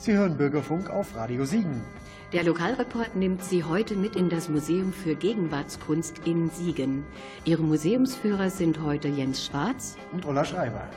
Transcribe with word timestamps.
Sie 0.00 0.14
hören 0.14 0.38
Bürgerfunk 0.38 0.88
auf 0.88 1.14
Radio 1.14 1.44
Siegen. 1.44 1.82
Der 2.32 2.42
Lokalreport 2.42 3.16
nimmt 3.16 3.44
Sie 3.44 3.64
heute 3.64 3.96
mit 3.96 4.16
in 4.16 4.30
das 4.30 4.48
Museum 4.48 4.94
für 4.94 5.14
Gegenwartskunst 5.14 6.22
in 6.24 6.48
Siegen. 6.48 7.04
Ihre 7.44 7.62
Museumsführer 7.62 8.48
sind 8.48 8.80
heute 8.80 9.08
Jens 9.08 9.44
Schwarz 9.44 9.98
und 10.12 10.24
Ulla 10.24 10.46
Schreiber. 10.46 10.88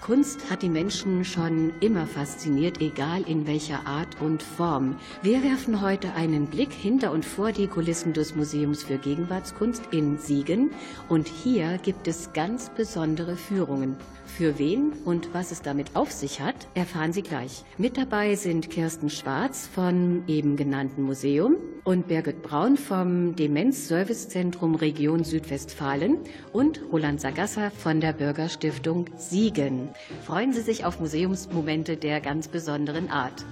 Kunst 0.00 0.50
hat 0.50 0.62
die 0.62 0.68
Menschen 0.68 1.24
schon 1.24 1.72
immer 1.80 2.06
fasziniert, 2.06 2.80
egal 2.80 3.22
in 3.22 3.48
welcher 3.48 3.88
Art 3.88 4.20
und 4.20 4.40
Form. 4.40 4.98
Wir 5.22 5.42
werfen 5.42 5.80
heute 5.80 6.12
einen 6.12 6.46
Blick 6.46 6.72
hinter 6.72 7.10
und 7.10 7.24
vor 7.24 7.50
die 7.50 7.66
Kulissen 7.66 8.12
des 8.12 8.36
Museums 8.36 8.84
für 8.84 8.98
Gegenwartskunst 8.98 9.82
in 9.90 10.18
Siegen. 10.18 10.70
Und 11.08 11.26
hier 11.26 11.78
gibt 11.78 12.06
es 12.06 12.32
ganz 12.34 12.68
besondere 12.68 13.34
Führungen. 13.34 13.96
Für 14.36 14.58
wen 14.58 14.92
und 15.04 15.32
was 15.32 15.52
es 15.52 15.62
damit 15.62 15.94
auf 15.94 16.10
sich 16.10 16.40
hat, 16.40 16.56
erfahren 16.74 17.12
Sie 17.12 17.22
gleich. 17.22 17.62
Mit 17.78 17.96
dabei 17.96 18.34
sind 18.34 18.68
Kirsten 18.68 19.08
Schwarz 19.08 19.68
vom 19.72 20.24
eben 20.26 20.56
genannten 20.56 21.02
Museum 21.02 21.54
und 21.84 22.08
Birgit 22.08 22.42
Braun 22.42 22.76
vom 22.76 23.36
Demenz-Servicezentrum 23.36 24.74
Region 24.74 25.22
Südwestfalen 25.22 26.18
und 26.52 26.80
Roland 26.90 27.20
Sagassa 27.20 27.70
von 27.70 28.00
der 28.00 28.12
Bürgerstiftung 28.12 29.08
Siegen. 29.16 29.90
Freuen 30.26 30.52
Sie 30.52 30.62
sich 30.62 30.84
auf 30.84 30.98
Museumsmomente 30.98 31.96
der 31.96 32.20
ganz 32.20 32.48
besonderen 32.48 33.10
Art. 33.10 33.44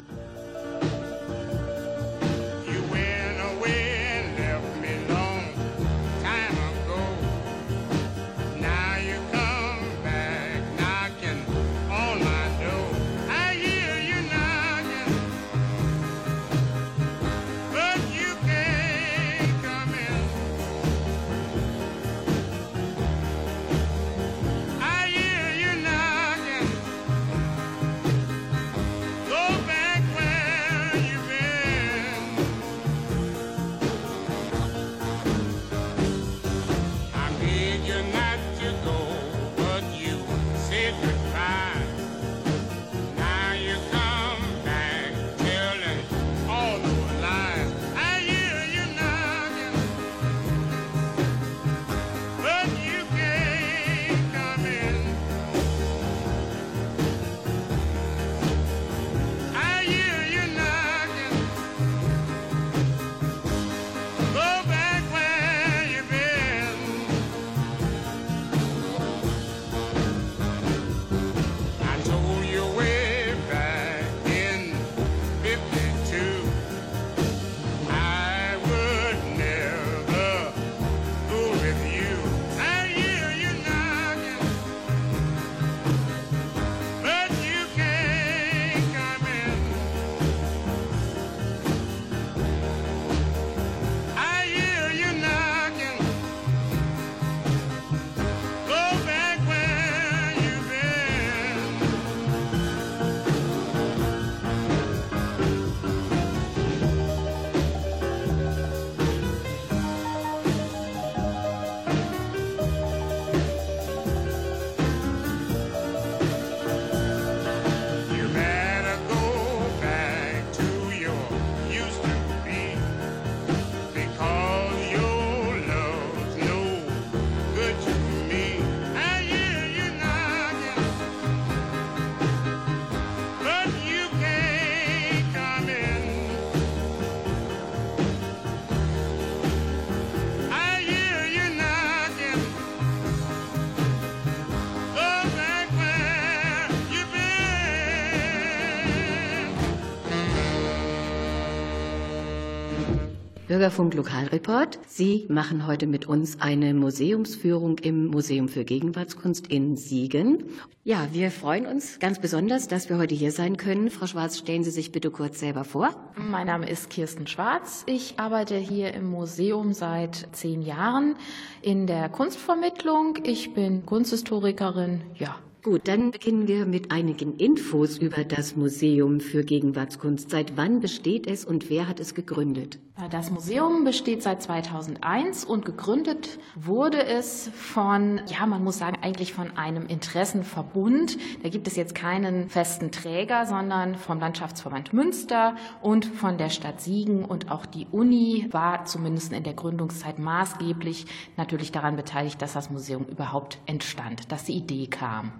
Bürgerfunk 153.53 153.93
Lokalreport. 153.93 154.79
Sie 154.87 155.27
machen 155.29 155.67
heute 155.67 155.87
mit 155.87 156.07
uns 156.07 156.41
eine 156.41 156.73
Museumsführung 156.73 157.77
im 157.81 158.07
Museum 158.07 158.49
für 158.49 158.65
Gegenwartskunst 158.65 159.47
in 159.49 159.77
Siegen. 159.77 160.45
Ja, 160.85 161.07
wir 161.13 161.31
freuen 161.31 161.67
uns 161.67 161.99
ganz 161.99 162.19
besonders, 162.19 162.67
dass 162.67 162.89
wir 162.89 162.97
heute 162.97 163.15
hier 163.15 163.31
sein 163.31 163.59
können. 163.59 163.91
Frau 163.91 164.07
Schwarz, 164.07 164.39
stellen 164.39 164.65
Sie 164.65 164.71
sich 164.71 164.91
bitte 164.91 165.11
kurz 165.11 165.39
selber 165.39 165.65
vor. 165.65 165.91
Mein 166.17 166.47
Name 166.47 166.67
ist 166.67 166.89
Kirsten 166.89 167.27
Schwarz. 167.27 167.83
Ich 167.85 168.19
arbeite 168.19 168.57
hier 168.57 168.95
im 168.95 169.11
Museum 169.11 169.75
seit 169.75 170.29
zehn 170.33 170.63
Jahren 170.63 171.17
in 171.61 171.87
der 171.87 172.09
Kunstvermittlung. 172.09 173.19
Ich 173.25 173.53
bin 173.53 173.85
Kunsthistorikerin, 173.85 175.03
ja, 175.19 175.37
Gut, 175.65 175.83
dann 175.87 176.11
beginnen 176.11 176.49
wir 176.49 176.67
mit 176.67 176.91
einigen 176.91 177.37
Infos 177.37 177.97
über 177.97 178.25
das 178.25 178.57
Museum 178.57 179.21
für 179.21 179.45
Gegenwartskunst. 179.45 180.29
Seit 180.29 180.57
wann 180.57 180.81
besteht 180.81 181.29
es 181.29 181.45
und 181.45 181.71
wer 181.71 181.87
hat 181.87 182.01
es 182.01 182.17
gegründet? 182.17 182.81
Das 183.11 183.31
Museum 183.31 183.85
besteht 183.85 184.23
seit 184.23 184.43
2001 184.43 185.47
und 185.47 185.65
gegründet 185.65 186.39
wurde 186.55 187.03
es 187.03 187.49
von, 187.55 188.21
ja, 188.27 188.45
man 188.47 188.63
muss 188.63 188.79
sagen, 188.79 188.99
eigentlich 189.01 189.33
von 189.33 189.57
einem 189.57 189.87
Interessenverbund. 189.87 191.17
Da 191.43 191.49
gibt 191.49 191.67
es 191.67 191.77
jetzt 191.77 191.95
keinen 191.95 192.51
festen 192.51 192.93
Träger, 192.93 193.47
sondern 193.47 193.97
vom 193.97 194.21
Landschaftsverband 194.21 194.93
Münster 194.93 195.57
und 195.81 196.05
von 196.05 196.37
der 196.37 196.51
Stadt 196.51 196.83
Siegen 196.83 197.25
und 197.25 197.51
auch 197.51 197.65
die 197.65 197.87
Uni 197.91 198.49
war 198.51 198.85
zumindest 198.85 199.33
in 199.33 199.43
der 199.43 199.55
Gründungszeit 199.55 200.19
maßgeblich 200.19 201.07
natürlich 201.39 201.73
daran 201.73 201.97
beteiligt, 201.97 202.43
dass 202.43 202.53
das 202.53 202.71
Museum 202.71 203.07
überhaupt 203.07 203.59
entstand, 203.65 204.31
dass 204.31 204.45
die 204.45 204.55
Idee 204.55 204.87
kam. 204.87 205.33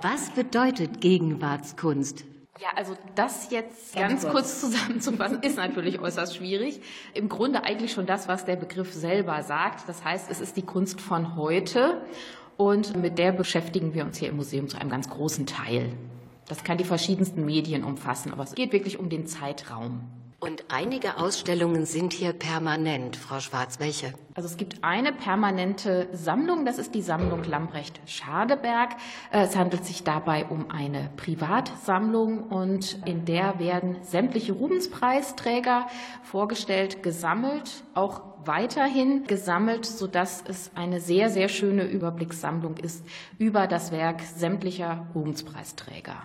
Was 0.00 0.30
bedeutet 0.30 1.00
Gegenwartskunst? 1.00 2.24
Ja, 2.60 2.68
also 2.76 2.94
das 3.14 3.50
jetzt 3.50 3.94
ganz, 3.94 4.22
ganz 4.22 4.32
kurz 4.32 4.60
zusammenzufassen, 4.60 5.42
ist 5.42 5.56
natürlich 5.56 5.98
äußerst 5.98 6.36
schwierig. 6.36 6.82
Im 7.14 7.30
Grunde 7.30 7.64
eigentlich 7.64 7.92
schon 7.92 8.04
das, 8.04 8.28
was 8.28 8.44
der 8.44 8.56
Begriff 8.56 8.92
selber 8.92 9.42
sagt. 9.42 9.88
Das 9.88 10.04
heißt, 10.04 10.30
es 10.30 10.42
ist 10.42 10.58
die 10.58 10.62
Kunst 10.62 11.00
von 11.00 11.36
heute 11.36 12.02
und 12.58 12.96
mit 12.96 13.16
der 13.16 13.32
beschäftigen 13.32 13.94
wir 13.94 14.04
uns 14.04 14.18
hier 14.18 14.28
im 14.28 14.36
Museum 14.36 14.68
zu 14.68 14.78
einem 14.78 14.90
ganz 14.90 15.08
großen 15.08 15.46
Teil. 15.46 15.94
Das 16.48 16.62
kann 16.62 16.76
die 16.76 16.84
verschiedensten 16.84 17.46
Medien 17.46 17.82
umfassen, 17.82 18.30
aber 18.30 18.42
es 18.42 18.54
geht 18.54 18.74
wirklich 18.74 18.98
um 18.98 19.08
den 19.08 19.26
Zeitraum. 19.26 20.02
Und 20.42 20.64
einige 20.68 21.18
Ausstellungen 21.18 21.84
sind 21.84 22.14
hier 22.14 22.32
permanent. 22.32 23.14
Frau 23.16 23.40
Schwarz, 23.40 23.78
welche? 23.78 24.14
Also 24.34 24.48
es 24.48 24.56
gibt 24.56 24.82
eine 24.82 25.12
permanente 25.12 26.08
Sammlung, 26.12 26.64
das 26.64 26.78
ist 26.78 26.94
die 26.94 27.02
Sammlung 27.02 27.44
Lamprecht 27.44 28.00
Schadeberg. 28.06 28.92
Äh, 29.32 29.42
es 29.42 29.54
handelt 29.54 29.84
sich 29.84 30.02
dabei 30.02 30.46
um 30.46 30.70
eine 30.70 31.10
Privatsammlung 31.18 32.44
und 32.44 32.98
in 33.04 33.26
der 33.26 33.58
werden 33.58 33.98
sämtliche 34.02 34.52
Rubenspreisträger 34.54 35.88
vorgestellt, 36.22 37.02
gesammelt, 37.02 37.84
auch 37.92 38.22
weiterhin 38.46 39.24
gesammelt, 39.24 39.84
sodass 39.84 40.42
es 40.48 40.70
eine 40.74 41.00
sehr, 41.00 41.28
sehr 41.28 41.50
schöne 41.50 41.84
Überblickssammlung 41.84 42.78
ist 42.78 43.04
über 43.36 43.66
das 43.66 43.92
Werk 43.92 44.22
sämtlicher 44.22 45.06
Rubenspreisträger. 45.14 46.16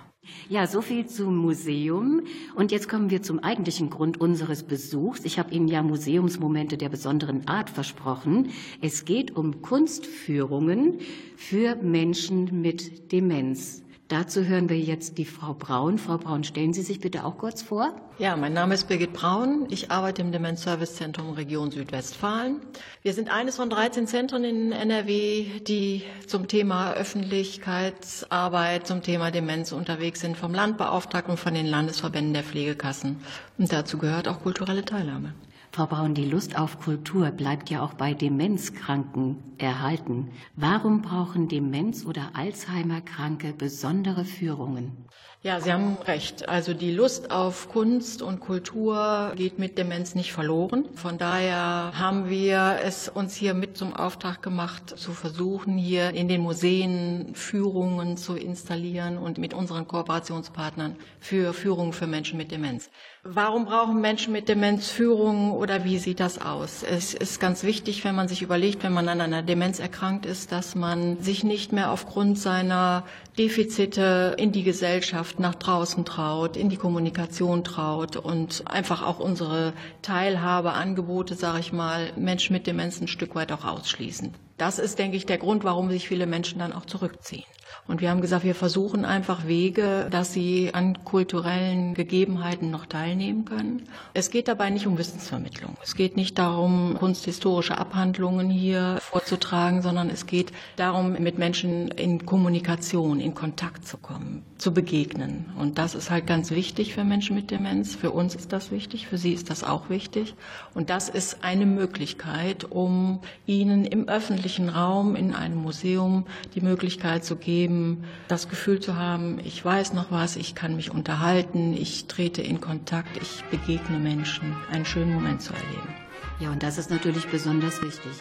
Ja, 0.49 0.67
so 0.67 0.81
viel 0.81 1.05
zum 1.07 1.35
Museum. 1.37 2.21
Und 2.55 2.71
jetzt 2.71 2.89
kommen 2.89 3.09
wir 3.09 3.21
zum 3.21 3.39
eigentlichen 3.39 3.89
Grund 3.89 4.19
unseres 4.19 4.63
Besuchs. 4.63 5.25
Ich 5.25 5.39
habe 5.39 5.53
Ihnen 5.53 5.67
ja 5.67 5.81
Museumsmomente 5.81 6.77
der 6.77 6.89
besonderen 6.89 7.47
Art 7.47 7.69
versprochen. 7.69 8.49
Es 8.81 9.05
geht 9.05 9.35
um 9.35 9.61
Kunstführungen 9.61 10.99
für 11.35 11.75
Menschen 11.75 12.61
mit 12.61 13.11
Demenz. 13.11 13.84
Dazu 14.07 14.45
hören 14.45 14.69
wir 14.69 14.77
jetzt 14.77 15.17
die 15.17 15.25
Frau 15.25 15.55
Braun. 15.55 15.97
Frau 15.97 16.19
Braun, 16.19 16.43
stellen 16.43 16.73
Sie 16.73 16.83
sich 16.83 16.99
bitte 16.99 17.25
auch 17.25 17.39
kurz 17.39 17.63
vor. 17.63 17.91
Ja, 18.19 18.35
mein 18.35 18.53
Name 18.53 18.75
ist 18.75 18.87
Birgit 18.87 19.13
Braun. 19.13 19.65
Ich 19.71 19.89
arbeite 19.89 20.21
im 20.21 20.31
Demenzservicezentrum 20.31 21.31
Region 21.31 21.71
Südwestfalen. 21.71 22.59
Wir 23.01 23.13
sind 23.13 23.31
eines 23.33 23.55
von 23.55 23.71
13 23.71 24.05
Zentren 24.05 24.43
in 24.43 24.71
NRW, 24.71 25.59
die 25.61 26.03
zum 26.27 26.47
Thema 26.47 26.93
Öffentlichkeitsarbeit, 26.93 28.85
zum 28.85 29.01
Thema 29.01 29.31
Demenz 29.31 29.71
unterwegs 29.71 30.19
sind, 30.19 30.37
vom 30.37 30.53
Landbeauftragten 30.53 31.31
und 31.31 31.39
von 31.39 31.55
den 31.55 31.65
Landesverbänden 31.65 32.33
der 32.33 32.43
Pflegekassen. 32.43 33.17
Und 33.57 33.73
dazu 33.73 33.97
gehört 33.97 34.27
auch 34.27 34.43
kulturelle 34.43 34.85
Teilnahme. 34.85 35.33
Frau 35.75 35.87
Braun, 35.87 36.13
die 36.13 36.23
Lust 36.23 36.57
auf 36.57 36.79
Kultur 36.79 37.31
bleibt 37.31 37.69
ja 37.69 37.83
auch 37.83 37.95
bei 37.95 38.13
Demenzkranken 38.13 39.43
erhalten. 39.57 40.31
Warum 40.55 41.01
brauchen 41.01 41.49
Demenz- 41.49 42.05
oder 42.05 42.31
Alzheimer-Kranke 42.33 43.51
besondere 43.51 44.23
Führungen? 44.23 45.05
Ja, 45.41 45.59
Sie 45.59 45.73
haben 45.73 45.97
recht. 46.07 46.47
Also 46.47 46.73
die 46.73 46.91
Lust 46.91 47.29
auf 47.29 47.69
Kunst 47.69 48.21
und 48.21 48.39
Kultur 48.39 49.33
geht 49.35 49.59
mit 49.59 49.77
Demenz 49.77 50.15
nicht 50.15 50.31
verloren. 50.31 50.85
Von 50.95 51.17
daher 51.17 51.91
haben 51.93 52.29
wir 52.29 52.79
es 52.83 53.09
uns 53.09 53.35
hier 53.35 53.53
mit 53.53 53.75
zum 53.75 53.93
Auftrag 53.93 54.41
gemacht, 54.41 54.97
zu 54.97 55.11
versuchen, 55.11 55.77
hier 55.77 56.11
in 56.11 56.29
den 56.29 56.41
Museen 56.41 57.35
Führungen 57.35 58.15
zu 58.15 58.35
installieren 58.35 59.17
und 59.17 59.37
mit 59.37 59.53
unseren 59.53 59.87
Kooperationspartnern 59.87 60.95
für 61.19 61.53
Führungen 61.53 61.91
für 61.91 62.07
Menschen 62.07 62.37
mit 62.37 62.49
Demenz. 62.51 62.89
Warum 63.27 63.65
brauchen 63.65 64.01
Menschen 64.01 64.33
mit 64.33 64.49
Demenz 64.49 64.91
Führungen 64.91 65.49
oder 65.49 65.83
wie 65.83 65.97
sieht 65.97 66.19
das 66.19 66.39
aus? 66.39 66.83
Es 66.83 67.15
ist 67.15 67.39
ganz 67.39 67.63
wichtig, 67.63 68.05
wenn 68.05 68.13
man 68.13 68.27
sich 68.27 68.43
überlegt, 68.43 68.83
wenn 68.83 68.93
man 68.93 69.09
an 69.09 69.19
einer 69.19 69.41
Demenz 69.41 69.79
erkrankt 69.79 70.27
ist, 70.27 70.51
dass 70.51 70.75
man 70.75 71.19
sich 71.23 71.43
nicht 71.43 71.73
mehr 71.73 71.89
aufgrund 71.89 72.37
seiner 72.37 73.03
Defizite 73.35 74.35
in 74.37 74.51
die 74.51 74.61
Gesellschaft 74.61 75.39
nach 75.39 75.55
draußen 75.55 76.05
traut, 76.05 76.55
in 76.55 76.69
die 76.69 76.77
Kommunikation 76.77 77.63
traut 77.63 78.15
und 78.15 78.63
einfach 78.67 79.01
auch 79.01 79.19
unsere 79.19 79.73
Teilhabeangebote, 80.03 81.33
sage 81.33 81.61
ich 81.61 81.73
mal, 81.73 82.11
Menschen 82.15 82.53
mit 82.53 82.67
Demenz 82.67 83.01
ein 83.01 83.07
Stück 83.07 83.33
weit 83.33 83.51
auch 83.51 83.65
ausschließen. 83.65 84.35
Das 84.57 84.77
ist, 84.77 84.99
denke 84.99 85.17
ich, 85.17 85.25
der 85.25 85.39
Grund, 85.39 85.63
warum 85.63 85.89
sich 85.89 86.07
viele 86.07 86.27
Menschen 86.27 86.59
dann 86.59 86.73
auch 86.73 86.85
zurückziehen. 86.85 87.43
Und 87.87 88.01
wir 88.01 88.09
haben 88.09 88.21
gesagt, 88.21 88.43
wir 88.43 88.55
versuchen 88.55 89.05
einfach 89.05 89.45
Wege, 89.45 90.07
dass 90.09 90.33
sie 90.33 90.71
an 90.73 91.03
kulturellen 91.03 91.93
Gegebenheiten 91.93 92.71
noch 92.71 92.87
teilnehmen 92.87 93.45
können. 93.45 93.83
Es 94.15 94.31
geht 94.31 94.47
dabei 94.47 94.71
nicht 94.71 94.87
um 94.87 94.97
Wissensvermittlung. 94.97 95.77
Es 95.83 95.93
geht 95.93 96.17
nicht 96.17 96.39
darum, 96.39 96.95
kunsthistorische 96.97 97.77
Abhandlungen 97.77 98.49
hier 98.49 98.97
vorzutragen, 99.01 99.83
sondern 99.83 100.09
es 100.09 100.25
geht 100.25 100.51
darum, 100.77 101.13
mit 101.13 101.37
Menschen 101.37 101.89
in 101.89 102.25
Kommunikation, 102.25 103.19
in 103.19 103.35
Kontakt 103.35 103.87
zu 103.87 103.97
kommen, 103.97 104.41
zu 104.57 104.73
begegnen. 104.73 105.51
Und 105.59 105.77
das 105.77 105.93
ist 105.93 106.09
halt 106.09 106.25
ganz 106.25 106.49
wichtig 106.49 106.95
für 106.95 107.03
Menschen 107.03 107.35
mit 107.35 107.51
Demenz. 107.51 107.93
Für 107.93 108.09
uns 108.09 108.33
ist 108.33 108.51
das 108.51 108.71
wichtig, 108.71 109.05
für 109.05 109.19
sie 109.19 109.33
ist 109.33 109.51
das 109.51 109.63
auch 109.63 109.89
wichtig. 109.89 110.33
Und 110.73 110.89
das 110.89 111.07
ist 111.07 111.43
eine 111.43 111.67
Möglichkeit, 111.67 112.63
um 112.63 113.19
ihnen 113.45 113.85
im 113.85 114.07
öffentlichen 114.09 114.69
Raum, 114.69 115.15
in 115.15 115.35
einem 115.35 115.57
Museum, 115.57 116.25
die 116.55 116.61
Möglichkeit 116.61 117.23
zu 117.23 117.35
geben, 117.35 117.74
eben 117.75 118.03
das 118.27 118.49
Gefühl 118.49 118.79
zu 118.79 118.95
haben, 118.95 119.39
ich 119.43 119.63
weiß 119.63 119.93
noch 119.93 120.11
was, 120.11 120.35
ich 120.35 120.55
kann 120.55 120.75
mich 120.75 120.91
unterhalten, 120.91 121.73
ich 121.73 122.07
trete 122.07 122.41
in 122.41 122.61
Kontakt, 122.61 123.17
ich 123.21 123.43
begegne 123.51 123.99
Menschen, 123.99 124.55
einen 124.71 124.85
schönen 124.85 125.13
Moment 125.13 125.41
zu 125.41 125.53
erleben. 125.53 125.93
Ja, 126.39 126.51
und 126.51 126.63
das 126.63 126.77
ist 126.77 126.89
natürlich 126.89 127.27
besonders 127.27 127.81
wichtig. 127.81 128.11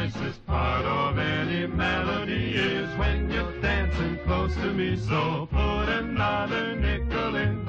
Nicest 0.00 0.44
part 0.44 0.84
of 0.84 1.18
any 1.18 1.68
melody 1.68 2.56
is 2.56 2.88
when 2.98 3.30
you're 3.30 3.60
dancing 3.60 4.18
close 4.24 4.52
to 4.56 4.72
me. 4.72 4.96
So 4.96 5.46
put 5.52 5.88
another 5.88 6.74
nickel 6.74 7.36
in, 7.36 7.63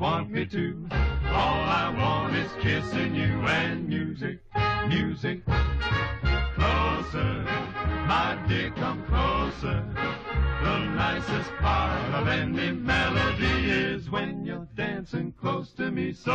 want 0.00 0.30
me 0.30 0.46
to. 0.46 0.74
All 1.26 1.60
I 1.60 1.94
want 1.94 2.34
is 2.34 2.50
kissing 2.62 3.14
you 3.14 3.46
and 3.46 3.86
music, 3.86 4.38
music. 4.88 5.44
Closer, 6.54 7.44
my 8.08 8.38
dear, 8.48 8.70
come 8.70 9.04
closer. 9.04 9.84
The 10.62 10.78
nicest 10.78 11.50
part 11.56 12.14
of 12.14 12.28
any 12.28 12.72
melody 12.72 13.70
is 13.70 14.10
when 14.10 14.46
you're 14.46 14.68
dancing 14.74 15.34
close 15.38 15.72
to 15.72 15.90
me. 15.90 16.14
So 16.14 16.34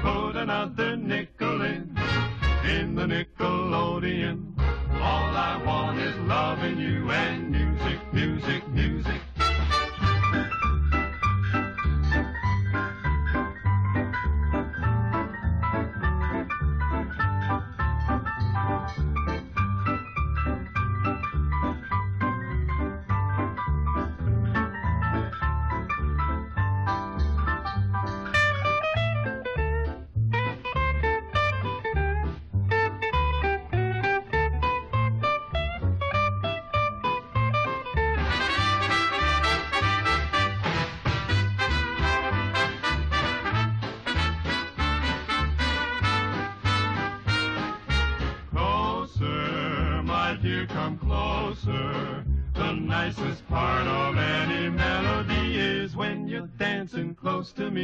put 0.00 0.36
another 0.36 0.96
nickel 0.96 1.60
in, 1.60 1.94
in 2.66 2.94
the 2.94 3.04
Nickelodeon. 3.04 4.58
All 4.58 5.36
I 5.36 5.62
want 5.62 5.98
is 5.98 6.16
loving 6.20 6.78
you 6.78 7.10
and 7.10 7.50
music, 7.50 8.00
music, 8.14 8.66
music. 8.68 9.20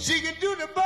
she 0.00 0.18
can 0.22 0.34
do 0.40 0.56
the 0.56 0.79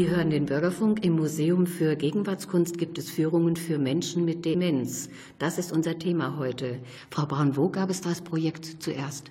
Sie 0.00 0.08
hören 0.08 0.30
den 0.30 0.46
Bürgerfunk. 0.46 1.04
Im 1.04 1.16
Museum 1.16 1.66
für 1.66 1.94
Gegenwartskunst 1.94 2.78
gibt 2.78 2.96
es 2.96 3.10
Führungen 3.10 3.54
für 3.54 3.76
Menschen 3.76 4.24
mit 4.24 4.46
Demenz. 4.46 5.10
Das 5.38 5.58
ist 5.58 5.72
unser 5.72 5.98
Thema 5.98 6.38
heute. 6.38 6.78
Frau 7.10 7.26
Braun, 7.26 7.54
wo 7.54 7.68
gab 7.68 7.90
es 7.90 8.00
das 8.00 8.22
Projekt 8.22 8.82
zuerst? 8.82 9.30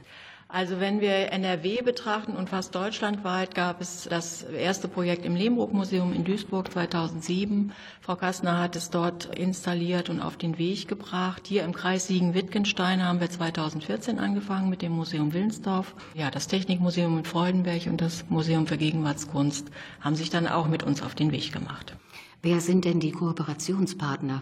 Also 0.51 0.79
wenn 0.79 0.99
wir 0.99 1.31
NRW 1.31 1.83
betrachten 1.83 2.35
und 2.35 2.49
fast 2.49 2.73
deutschlandweit 2.73 3.53
gab 3.53 3.81
es 3.81 4.07
das 4.09 4.41
erste 4.41 4.87
Projekt 4.87 5.23
im 5.23 5.35
Lehmbruck-Museum 5.35 6.11
in 6.11 6.23
Duisburg 6.23 6.71
2007. 6.71 7.71
Frau 8.01 8.15
Kastner 8.15 8.59
hat 8.59 8.75
es 8.75 8.89
dort 8.89 9.25
installiert 9.37 10.09
und 10.09 10.19
auf 10.19 10.37
den 10.37 10.57
Weg 10.57 10.87
gebracht. 10.87 11.45
Hier 11.45 11.63
im 11.63 11.73
Kreis 11.73 12.07
Siegen-Wittgenstein 12.07 13.05
haben 13.05 13.19
wir 13.19 13.29
2014 13.29 14.17
angefangen 14.17 14.71
mit 14.71 14.81
dem 14.81 14.93
Museum 14.93 15.33
Wilnsdorf. 15.33 15.93
Ja, 16.15 16.31
das 16.31 16.47
Technikmuseum 16.47 17.19
in 17.19 17.25
Freudenberg 17.25 17.85
und 17.85 18.01
das 18.01 18.25
Museum 18.29 18.65
für 18.65 18.77
Gegenwartskunst 18.77 19.69
haben 20.01 20.15
sich 20.15 20.31
dann 20.31 20.47
auch 20.47 20.67
mit 20.67 20.81
uns 20.81 21.03
auf 21.03 21.13
den 21.13 21.31
Weg 21.31 21.53
gemacht. 21.53 21.95
Wer 22.41 22.59
sind 22.59 22.85
denn 22.85 22.99
die 22.99 23.11
Kooperationspartner? 23.11 24.41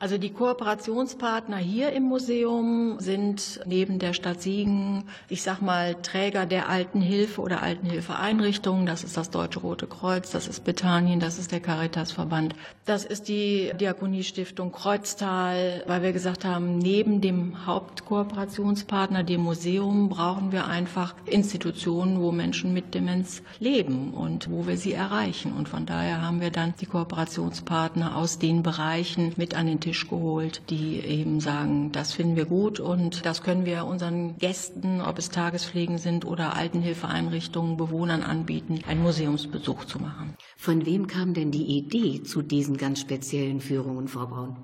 Also 0.00 0.16
die 0.16 0.30
Kooperationspartner 0.30 1.56
hier 1.56 1.90
im 1.90 2.04
Museum 2.04 3.00
sind 3.00 3.58
neben 3.66 3.98
der 3.98 4.12
Stadt 4.12 4.40
Siegen, 4.40 5.02
ich 5.28 5.42
sag 5.42 5.60
mal, 5.60 5.96
Träger 5.96 6.46
der 6.46 6.68
Altenhilfe 6.68 7.40
oder 7.40 7.64
Altenhilfeeinrichtungen. 7.64 8.86
Das 8.86 9.02
ist 9.02 9.16
das 9.16 9.30
Deutsche 9.30 9.58
Rote 9.58 9.88
Kreuz, 9.88 10.30
das 10.30 10.46
ist 10.46 10.62
Bethanien, 10.62 11.18
das 11.18 11.36
ist 11.40 11.50
der 11.50 11.58
Caritasverband, 11.58 12.54
das 12.84 13.04
ist 13.04 13.26
die 13.26 13.72
Diakoniestiftung 13.80 14.70
Kreuztal, 14.70 15.82
weil 15.88 16.04
wir 16.04 16.12
gesagt 16.12 16.44
haben, 16.44 16.78
neben 16.78 17.20
dem 17.20 17.66
Hauptkooperationspartner, 17.66 19.24
dem 19.24 19.40
Museum, 19.40 20.10
brauchen 20.10 20.52
wir 20.52 20.68
einfach 20.68 21.16
Institutionen, 21.26 22.20
wo 22.20 22.30
Menschen 22.30 22.72
mit 22.72 22.94
Demenz 22.94 23.42
leben 23.58 24.14
und 24.14 24.48
wo 24.48 24.68
wir 24.68 24.76
sie 24.76 24.92
erreichen. 24.92 25.54
Und 25.54 25.68
von 25.68 25.86
daher 25.86 26.22
haben 26.22 26.40
wir 26.40 26.52
dann 26.52 26.74
die 26.80 26.86
Kooperationspartner 26.86 28.14
aus 28.14 28.38
den 28.38 28.62
Bereichen 28.62 29.32
mit 29.36 29.56
an 29.56 29.66
den 29.66 29.80
Tisch 29.80 29.87
geholt, 29.92 30.62
die 30.70 31.00
eben 31.00 31.40
sagen, 31.40 31.92
das 31.92 32.12
finden 32.12 32.36
wir 32.36 32.44
gut 32.44 32.80
und 32.80 33.24
das 33.24 33.42
können 33.42 33.66
wir 33.66 33.84
unseren 33.84 34.36
Gästen, 34.38 35.00
ob 35.00 35.18
es 35.18 35.30
Tagespflegen 35.30 35.98
sind 35.98 36.24
oder 36.24 36.56
Altenhilfeeinrichtungen, 36.56 37.76
Bewohnern 37.76 38.22
anbieten, 38.22 38.80
einen 38.86 39.02
Museumsbesuch 39.02 39.84
zu 39.84 39.98
machen. 39.98 40.34
Von 40.56 40.86
wem 40.86 41.06
kam 41.06 41.34
denn 41.34 41.50
die 41.50 41.78
Idee 41.78 42.22
zu 42.22 42.42
diesen 42.42 42.76
ganz 42.76 43.00
speziellen 43.00 43.60
Führungen, 43.60 44.08
Frau 44.08 44.26
Braun? 44.26 44.56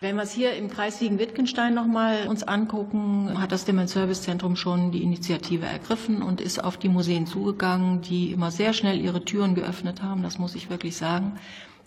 Wenn 0.00 0.14
wir 0.14 0.22
es 0.22 0.30
hier 0.30 0.54
im 0.54 0.70
Kreis 0.70 1.00
Siegen-Wittgenstein 1.00 1.74
nochmal 1.74 2.28
uns 2.28 2.44
angucken, 2.44 3.40
hat 3.40 3.50
das 3.50 3.64
Demenz 3.64 3.94
Service 3.94 4.22
Zentrum 4.22 4.54
schon 4.54 4.92
die 4.92 5.02
Initiative 5.02 5.66
ergriffen 5.66 6.22
und 6.22 6.40
ist 6.40 6.62
auf 6.62 6.76
die 6.76 6.88
Museen 6.88 7.26
zugegangen, 7.26 8.00
die 8.00 8.30
immer 8.30 8.52
sehr 8.52 8.74
schnell 8.74 9.00
ihre 9.00 9.24
Türen 9.24 9.56
geöffnet 9.56 10.00
haben, 10.00 10.22
das 10.22 10.38
muss 10.38 10.54
ich 10.54 10.70
wirklich 10.70 10.96
sagen. 10.96 11.32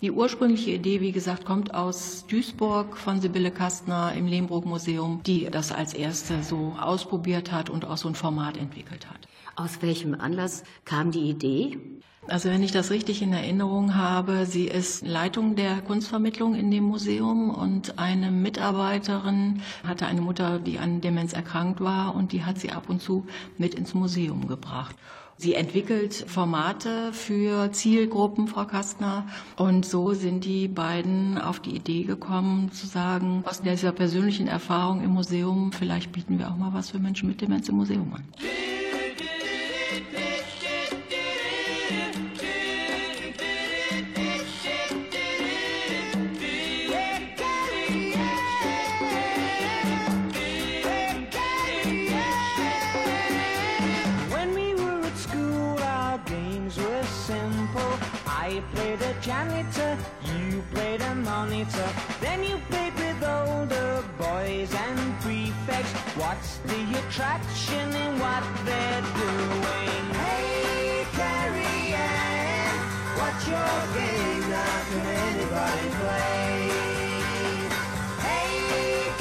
Die 0.02 0.12
ursprüngliche 0.12 0.72
Idee, 0.72 1.00
wie 1.00 1.12
gesagt, 1.12 1.46
kommt 1.46 1.76
aus 1.76 2.26
Duisburg 2.26 2.98
von 2.98 3.22
Sibylle 3.22 3.52
Kastner 3.52 4.14
im 4.18 4.26
Lehmbruck 4.26 4.66
Museum, 4.66 5.22
die 5.28 5.48
das 5.52 5.72
als 5.72 5.94
erste 5.94 6.42
so 6.42 6.76
ausprobiert 6.82 7.52
hat 7.52 7.70
und 7.70 7.86
auch 7.86 7.98
so 7.98 8.08
ein 8.08 8.16
Format 8.16 8.58
entwickelt 8.58 9.08
hat. 9.08 9.28
Aus 9.56 9.84
welchem 9.84 10.16
Anlass 10.16 10.64
kam 10.86 11.12
die 11.12 11.30
Idee? 11.30 11.78
Also 12.28 12.50
wenn 12.50 12.64
ich 12.64 12.72
das 12.72 12.90
richtig 12.90 13.22
in 13.22 13.32
Erinnerung 13.32 13.96
habe, 13.96 14.48
sie 14.48 14.66
ist 14.66 15.06
Leitung 15.06 15.56
der 15.56 15.82
Kunstvermittlung 15.82 16.56
in 16.56 16.72
dem 16.72 16.86
Museum 16.86 17.52
und 17.52 18.00
eine 18.00 18.32
Mitarbeiterin 18.32 19.62
hatte 19.86 20.08
eine 20.08 20.22
Mutter, 20.22 20.58
die 20.58 20.80
an 20.80 21.02
Demenz 21.02 21.34
erkrankt 21.34 21.80
war 21.80 22.16
und 22.16 22.32
die 22.32 22.44
hat 22.44 22.60
sie 22.60 22.72
ab 22.72 22.90
und 22.90 23.04
zu 23.04 23.28
mit 23.60 23.76
ins 23.76 23.94
Museum 23.94 24.48
gebracht. 24.48 24.96
Sie 25.42 25.56
entwickelt 25.56 26.14
Formate 26.28 27.12
für 27.14 27.72
Zielgruppen, 27.72 28.48
Frau 28.48 28.66
Kastner. 28.66 29.26
Und 29.58 29.88
so 29.88 30.14
sind 30.14 30.46
die 30.46 30.68
beiden 30.68 31.40
auf 31.40 31.60
die 31.60 31.72
Idee 31.72 32.04
gekommen, 32.04 32.72
zu 32.72 32.86
sagen, 32.86 33.44
aus 33.48 33.60
dieser 33.60 33.92
persönlichen 33.92 34.46
Erfahrung 34.46 35.04
im 35.04 35.10
Museum, 35.10 35.72
vielleicht 35.72 36.12
bieten 36.12 36.38
wir 36.38 36.52
auch 36.52 36.58
mal 36.58 36.76
was 36.76 36.92
für 36.92 37.00
Menschen 37.00 37.28
mit 37.28 37.42
Demenz 37.42 37.68
im 37.70 37.78
Museum 37.78 38.14
an. 38.14 38.24
Played 58.98 59.16
a 59.16 59.22
janitor, 59.22 59.98
you 60.26 60.62
played 60.74 61.02
a 61.02 61.16
monitor. 61.16 61.90
Then 62.20 62.44
you 62.44 62.58
played 62.70 62.94
with 62.96 63.24
older 63.24 64.04
boys 64.18 64.74
and 64.74 65.20
prefects. 65.22 65.94
What's 66.20 66.58
the 66.70 66.82
attraction 67.00 67.88
in 68.04 68.20
what 68.20 68.44
they're 68.66 69.02
doing? 69.02 70.04
Hey, 70.24 71.06
Carrie 71.14 71.94
Ann, 71.94 72.76
what's 73.20 73.48
your 73.48 73.80
game? 73.96 74.50
Now 74.50 74.82
can 74.90 75.06
anybody 75.30 75.88
play? 76.02 76.70
Hey, 78.28 78.52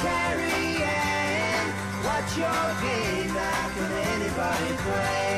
Carrie 0.03 0.83
Ann, 0.83 1.65
what's 2.05 2.37
your 2.37 2.65
game? 2.83 3.33
Now 3.33 3.69
can 3.75 3.91
anybody 4.15 4.71
play? 4.83 5.30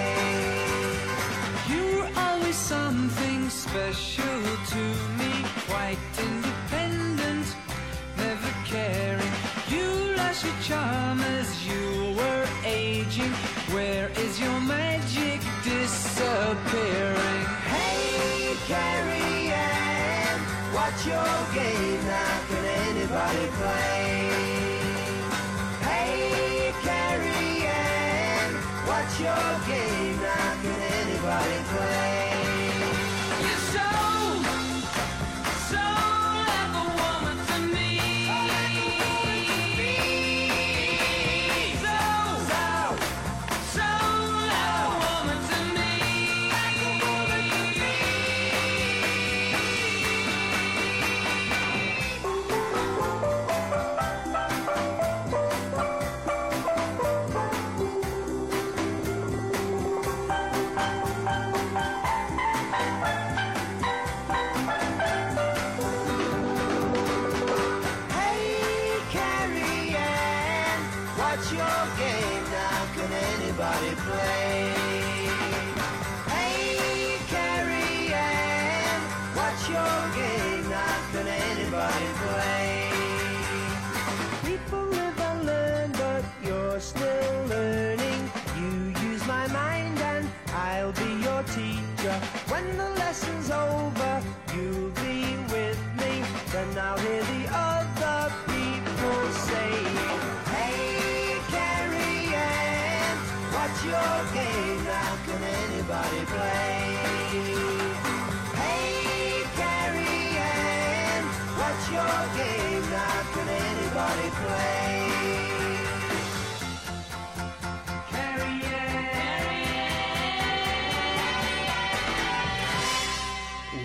Special 3.73 4.43
to 4.69 4.83
me, 5.17 5.33
quite 5.67 5.97
independent, 6.19 7.47
never 8.17 8.53
caring. 8.65 9.33
You 9.67 10.15
lost 10.15 10.45
your 10.45 10.53
charm 10.61 11.19
as 11.21 11.49
you 11.65 12.13
were 12.15 12.45
aging. 12.63 13.33
Where 13.73 14.09
is 14.09 14.39
your 14.39 14.59
magic 14.61 15.39
disappearing? 15.63 17.45
Hey, 17.73 18.55
Carrie 18.69 19.49
Ann, 19.49 20.39
what's 20.75 21.03
your 21.07 21.33
game? 21.57 22.05
Now 22.05 22.35
can 22.49 22.65
anybody 22.85 23.45
play? 23.57 24.29
Hey, 25.89 26.73
Carrie 26.85 27.65
Ann, 27.65 28.53
what's 28.85 29.19
your 29.19 29.49
game? 29.65 30.17
Now 30.21 30.61
can 30.61 30.79
anybody 31.01 31.57
play? 31.73 32.12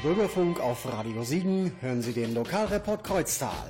Bürgerfunk 0.09 0.59
auf 0.59 0.91
Radio 0.91 1.23
Siegen 1.23 1.71
hören 1.83 2.01
Sie 2.01 2.15
den 2.15 2.33
Lokalreport 2.33 3.05
Kreuztal. 3.05 3.69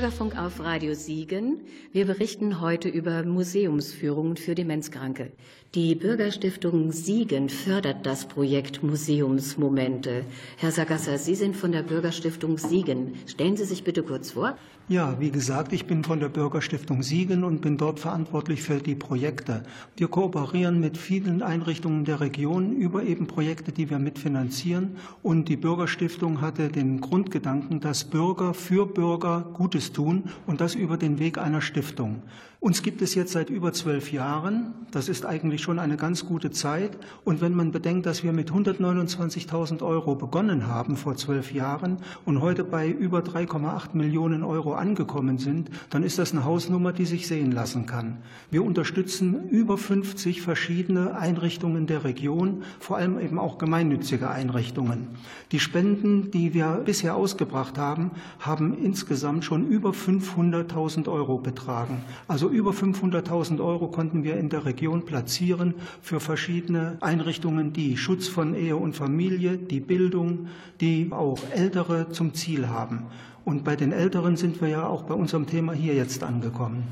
Bürgerfunk 0.00 0.38
auf 0.38 0.60
Radio 0.60 0.94
Siegen. 0.94 1.60
Wir 1.92 2.06
berichten 2.06 2.62
heute 2.62 2.88
über 2.88 3.22
Museumsführungen 3.22 4.38
für 4.38 4.54
Demenzkranke. 4.54 5.30
Die 5.74 5.94
Bürgerstiftung 5.94 6.90
Siegen 6.90 7.50
fördert 7.50 8.06
das 8.06 8.26
Projekt 8.26 8.82
Museumsmomente. 8.82 10.24
Herr 10.56 10.70
Sagasser, 10.70 11.18
Sie 11.18 11.34
sind 11.34 11.54
von 11.54 11.72
der 11.72 11.82
Bürgerstiftung 11.82 12.56
Siegen. 12.56 13.12
Stellen 13.26 13.58
Sie 13.58 13.66
sich 13.66 13.84
bitte 13.84 14.02
kurz 14.02 14.30
vor. 14.30 14.56
Ja, 14.90 15.20
wie 15.20 15.30
gesagt, 15.30 15.72
ich 15.72 15.86
bin 15.86 16.02
von 16.02 16.18
der 16.18 16.28
Bürgerstiftung 16.28 17.04
Siegen 17.04 17.44
und 17.44 17.60
bin 17.60 17.76
dort 17.76 18.00
verantwortlich 18.00 18.64
für 18.64 18.78
die 18.78 18.96
Projekte. 18.96 19.62
Wir 19.96 20.08
kooperieren 20.08 20.80
mit 20.80 20.98
vielen 20.98 21.42
Einrichtungen 21.42 22.04
der 22.04 22.18
Region 22.18 22.72
über 22.72 23.04
eben 23.04 23.28
Projekte, 23.28 23.70
die 23.70 23.88
wir 23.88 24.00
mitfinanzieren. 24.00 24.96
Und 25.22 25.48
die 25.48 25.56
Bürgerstiftung 25.56 26.40
hatte 26.40 26.70
den 26.70 27.00
Grundgedanken, 27.00 27.78
dass 27.78 28.02
Bürger 28.02 28.52
für 28.52 28.84
Bürger 28.84 29.48
Gutes 29.52 29.92
tun 29.92 30.24
und 30.48 30.60
das 30.60 30.74
über 30.74 30.96
den 30.96 31.20
Weg 31.20 31.38
einer 31.38 31.60
Stiftung. 31.60 32.24
Uns 32.62 32.82
gibt 32.82 33.00
es 33.00 33.14
jetzt 33.14 33.32
seit 33.32 33.48
über 33.48 33.72
zwölf 33.72 34.12
Jahren. 34.12 34.74
Das 34.90 35.08
ist 35.08 35.24
eigentlich 35.24 35.62
schon 35.62 35.78
eine 35.78 35.96
ganz 35.96 36.26
gute 36.26 36.50
Zeit. 36.50 36.90
Und 37.24 37.40
wenn 37.40 37.54
man 37.54 37.72
bedenkt, 37.72 38.04
dass 38.04 38.22
wir 38.22 38.34
mit 38.34 38.50
129.000 38.50 39.82
Euro 39.82 40.14
begonnen 40.14 40.66
haben 40.66 40.98
vor 40.98 41.16
zwölf 41.16 41.54
Jahren 41.54 41.96
und 42.26 42.42
heute 42.42 42.62
bei 42.62 42.86
über 42.86 43.20
3,8 43.20 43.96
Millionen 43.96 44.42
Euro 44.42 44.74
angekommen 44.74 45.38
sind, 45.38 45.70
dann 45.88 46.02
ist 46.02 46.18
das 46.18 46.32
eine 46.32 46.44
Hausnummer, 46.44 46.92
die 46.92 47.06
sich 47.06 47.26
sehen 47.26 47.50
lassen 47.50 47.86
kann. 47.86 48.18
Wir 48.50 48.62
unterstützen 48.62 49.48
über 49.48 49.78
50 49.78 50.42
verschiedene 50.42 51.14
Einrichtungen 51.14 51.86
der 51.86 52.04
Region, 52.04 52.64
vor 52.78 52.98
allem 52.98 53.18
eben 53.18 53.38
auch 53.38 53.56
gemeinnützige 53.56 54.28
Einrichtungen. 54.28 55.08
Die 55.50 55.60
Spenden, 55.60 56.30
die 56.30 56.52
wir 56.52 56.82
bisher 56.84 57.16
ausgebracht 57.16 57.78
haben, 57.78 58.10
haben 58.38 58.76
insgesamt 58.76 59.46
schon 59.46 59.66
über 59.66 59.92
500.000 59.92 61.10
Euro 61.10 61.38
betragen. 61.38 62.02
Also 62.28 62.49
über 62.50 62.72
500.000 62.72 63.64
Euro 63.64 63.88
konnten 63.88 64.24
wir 64.24 64.36
in 64.36 64.48
der 64.48 64.64
Region 64.64 65.04
platzieren 65.04 65.74
für 66.02 66.20
verschiedene 66.20 66.98
Einrichtungen, 67.00 67.72
die 67.72 67.96
Schutz 67.96 68.28
von 68.28 68.54
Ehe 68.54 68.76
und 68.76 68.94
Familie, 68.94 69.56
die 69.56 69.80
Bildung, 69.80 70.48
die 70.80 71.08
auch 71.10 71.38
Ältere 71.54 72.10
zum 72.10 72.34
Ziel 72.34 72.68
haben. 72.68 73.06
Und 73.44 73.64
bei 73.64 73.76
den 73.76 73.92
Älteren 73.92 74.36
sind 74.36 74.60
wir 74.60 74.68
ja 74.68 74.86
auch 74.86 75.04
bei 75.04 75.14
unserem 75.14 75.46
Thema 75.46 75.72
hier 75.72 75.94
jetzt 75.94 76.22
angekommen. 76.22 76.84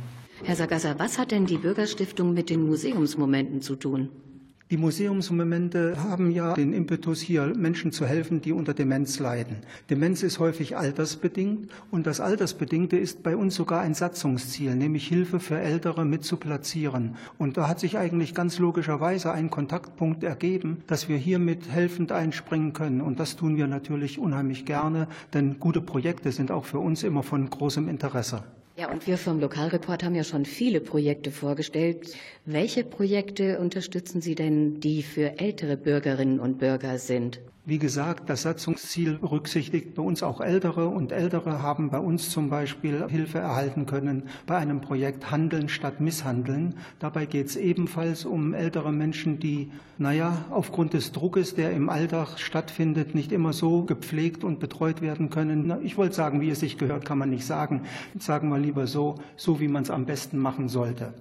Herr 0.44 0.56
Sagasser, 0.56 0.98
was 0.98 1.18
hat 1.18 1.32
denn 1.32 1.46
die 1.46 1.58
Bürgerstiftung 1.58 2.32
mit 2.32 2.48
den 2.48 2.66
Museumsmomenten 2.66 3.60
zu 3.60 3.76
tun? 3.76 4.08
Die 4.70 4.76
Museumsmomente 4.76 5.96
haben 5.96 6.30
ja 6.30 6.52
den 6.52 6.74
Impetus, 6.74 7.22
hier 7.22 7.54
Menschen 7.56 7.90
zu 7.90 8.04
helfen, 8.04 8.42
die 8.42 8.52
unter 8.52 8.74
Demenz 8.74 9.18
leiden. 9.18 9.56
Demenz 9.88 10.22
ist 10.22 10.40
häufig 10.40 10.76
altersbedingt 10.76 11.70
und 11.90 12.06
das 12.06 12.20
Altersbedingte 12.20 12.98
ist 12.98 13.22
bei 13.22 13.34
uns 13.34 13.54
sogar 13.54 13.80
ein 13.80 13.94
Satzungsziel, 13.94 14.76
nämlich 14.76 15.08
Hilfe 15.08 15.40
für 15.40 15.58
Ältere 15.58 16.04
mit 16.04 16.22
zu 16.22 16.36
platzieren. 16.36 17.16
Und 17.38 17.56
da 17.56 17.66
hat 17.66 17.80
sich 17.80 17.96
eigentlich 17.96 18.34
ganz 18.34 18.58
logischerweise 18.58 19.32
ein 19.32 19.48
Kontaktpunkt 19.48 20.22
ergeben, 20.22 20.82
dass 20.86 21.08
wir 21.08 21.16
hiermit 21.16 21.70
helfend 21.70 22.12
einspringen 22.12 22.74
können. 22.74 23.00
Und 23.00 23.20
das 23.20 23.36
tun 23.36 23.56
wir 23.56 23.68
natürlich 23.68 24.18
unheimlich 24.18 24.66
gerne, 24.66 25.08
denn 25.32 25.60
gute 25.60 25.80
Projekte 25.80 26.30
sind 26.30 26.50
auch 26.50 26.66
für 26.66 26.78
uns 26.78 27.04
immer 27.04 27.22
von 27.22 27.48
großem 27.48 27.88
Interesse. 27.88 28.44
Ja, 28.78 28.92
und 28.92 29.08
wir 29.08 29.18
vom 29.18 29.40
Lokalreport 29.40 30.04
haben 30.04 30.14
ja 30.14 30.22
schon 30.22 30.44
viele 30.44 30.80
Projekte 30.80 31.32
vorgestellt. 31.32 32.16
Welche 32.44 32.84
Projekte 32.84 33.58
unterstützen 33.58 34.20
Sie 34.20 34.36
denn, 34.36 34.78
die 34.78 35.02
für 35.02 35.40
ältere 35.40 35.76
Bürgerinnen 35.76 36.38
und 36.38 36.58
Bürger 36.58 36.96
sind? 37.00 37.40
Wie 37.68 37.78
gesagt, 37.78 38.30
das 38.30 38.44
Satzungsziel 38.44 39.18
berücksichtigt 39.18 39.94
bei 39.94 40.02
uns 40.02 40.22
auch 40.22 40.40
Ältere 40.40 40.88
und 40.88 41.12
Ältere 41.12 41.60
haben 41.60 41.90
bei 41.90 41.98
uns 41.98 42.30
zum 42.30 42.48
Beispiel 42.48 43.06
Hilfe 43.10 43.40
erhalten 43.40 43.84
können 43.84 44.22
bei 44.46 44.56
einem 44.56 44.80
Projekt 44.80 45.30
Handeln 45.30 45.68
statt 45.68 46.00
Misshandeln. 46.00 46.76
Dabei 46.98 47.26
geht 47.26 47.48
es 47.48 47.56
ebenfalls 47.56 48.24
um 48.24 48.54
ältere 48.54 48.90
Menschen, 48.90 49.38
die, 49.38 49.70
naja, 49.98 50.46
aufgrund 50.48 50.94
des 50.94 51.12
Druckes, 51.12 51.56
der 51.56 51.72
im 51.72 51.90
Alltag 51.90 52.38
stattfindet, 52.38 53.14
nicht 53.14 53.32
immer 53.32 53.52
so 53.52 53.82
gepflegt 53.82 54.44
und 54.44 54.60
betreut 54.60 55.02
werden 55.02 55.28
können. 55.28 55.70
Ich 55.82 55.98
wollte 55.98 56.14
sagen, 56.14 56.40
wie 56.40 56.48
es 56.48 56.60
sich 56.60 56.78
gehört, 56.78 57.04
kann 57.04 57.18
man 57.18 57.28
nicht 57.28 57.44
sagen. 57.44 57.82
Sagen 58.18 58.48
wir 58.48 58.58
lieber 58.58 58.86
so, 58.86 59.16
so 59.36 59.60
wie 59.60 59.68
man 59.68 59.82
es 59.82 59.90
am 59.90 60.06
besten 60.06 60.38
machen 60.38 60.70
sollte. 60.70 61.12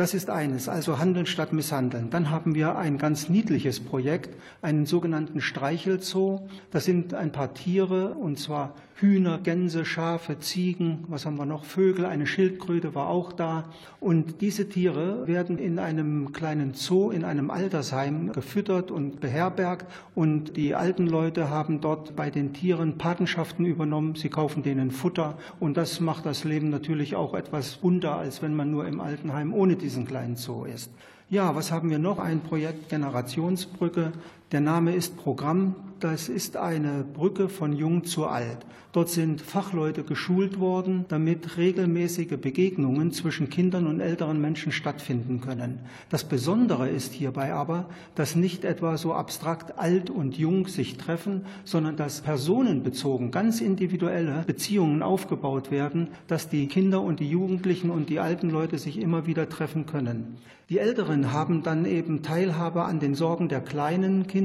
Das 0.00 0.14
ist 0.14 0.30
eines, 0.30 0.66
also 0.66 0.98
Handeln 0.98 1.26
statt 1.26 1.52
Misshandeln. 1.52 2.08
Dann 2.08 2.30
haben 2.30 2.54
wir 2.54 2.78
ein 2.78 2.96
ganz 2.96 3.28
niedliches 3.28 3.80
Projekt, 3.80 4.34
einen 4.62 4.86
sogenannten 4.86 5.42
Streichelzoo. 5.42 6.48
Das 6.70 6.86
sind 6.86 7.12
ein 7.12 7.32
paar 7.32 7.52
Tiere, 7.52 8.14
und 8.14 8.38
zwar 8.38 8.72
Hühner, 9.00 9.38
Gänse, 9.38 9.86
Schafe, 9.86 10.38
Ziegen, 10.40 11.04
was 11.08 11.24
haben 11.24 11.36
wir 11.36 11.46
noch? 11.46 11.64
Vögel, 11.64 12.04
eine 12.04 12.26
Schildkröte 12.26 12.94
war 12.94 13.08
auch 13.08 13.32
da. 13.32 13.64
Und 13.98 14.42
diese 14.42 14.68
Tiere 14.68 15.26
werden 15.26 15.58
in 15.58 15.78
einem 15.78 16.32
kleinen 16.32 16.74
Zoo, 16.74 17.10
in 17.10 17.24
einem 17.24 17.50
Altersheim 17.50 18.32
gefüttert 18.32 18.90
und 18.90 19.20
beherbergt. 19.20 19.86
Und 20.14 20.56
die 20.58 20.74
alten 20.74 21.06
Leute 21.06 21.48
haben 21.48 21.80
dort 21.80 22.14
bei 22.14 22.28
den 22.28 22.52
Tieren 22.52 22.98
Patenschaften 22.98 23.64
übernommen. 23.64 24.16
Sie 24.16 24.28
kaufen 24.28 24.62
denen 24.62 24.90
Futter. 24.90 25.38
Und 25.58 25.78
das 25.78 26.00
macht 26.00 26.26
das 26.26 26.44
Leben 26.44 26.68
natürlich 26.68 27.16
auch 27.16 27.32
etwas 27.32 27.76
bunter, 27.76 28.16
als 28.16 28.42
wenn 28.42 28.54
man 28.54 28.70
nur 28.70 28.86
im 28.86 29.00
Altenheim 29.00 29.54
ohne 29.54 29.76
diesen 29.76 30.06
kleinen 30.06 30.36
Zoo 30.36 30.64
ist. 30.64 30.90
Ja, 31.30 31.54
was 31.54 31.70
haben 31.70 31.90
wir 31.90 32.00
noch? 32.00 32.18
Ein 32.18 32.40
Projekt 32.40 32.88
Generationsbrücke. 32.88 34.12
Der 34.52 34.60
Name 34.60 34.96
ist 34.96 35.16
Programm. 35.16 35.76
Das 36.00 36.28
ist 36.28 36.56
eine 36.56 37.04
Brücke 37.04 37.48
von 37.48 37.72
jung 37.72 38.02
zu 38.04 38.26
alt. 38.26 38.66
Dort 38.90 39.10
sind 39.10 39.40
Fachleute 39.40 40.02
geschult 40.02 40.58
worden, 40.58 41.04
damit 41.08 41.56
regelmäßige 41.56 42.36
Begegnungen 42.40 43.12
zwischen 43.12 43.48
Kindern 43.50 43.86
und 43.86 44.00
älteren 44.00 44.40
Menschen 44.40 44.72
stattfinden 44.72 45.40
können. 45.40 45.78
Das 46.08 46.24
Besondere 46.24 46.88
ist 46.88 47.12
hierbei 47.12 47.52
aber, 47.52 47.88
dass 48.16 48.34
nicht 48.34 48.64
etwa 48.64 48.96
so 48.96 49.12
abstrakt 49.12 49.78
alt 49.78 50.10
und 50.10 50.36
jung 50.36 50.66
sich 50.66 50.96
treffen, 50.96 51.42
sondern 51.64 51.96
dass 51.96 52.22
personenbezogen 52.22 53.30
ganz 53.30 53.60
individuelle 53.60 54.42
Beziehungen 54.44 55.02
aufgebaut 55.02 55.70
werden, 55.70 56.08
dass 56.26 56.48
die 56.48 56.66
Kinder 56.66 57.02
und 57.02 57.20
die 57.20 57.30
Jugendlichen 57.30 57.90
und 57.90 58.08
die 58.08 58.18
alten 58.18 58.50
Leute 58.50 58.78
sich 58.78 58.98
immer 58.98 59.26
wieder 59.26 59.48
treffen 59.48 59.86
können. 59.86 60.38
Die 60.68 60.78
Älteren 60.78 61.32
haben 61.32 61.62
dann 61.62 61.84
eben 61.84 62.22
Teilhabe 62.22 62.84
an 62.84 63.00
den 63.00 63.14
Sorgen 63.14 63.48
der 63.48 63.60
kleinen 63.60 64.26
Kinder. 64.26 64.39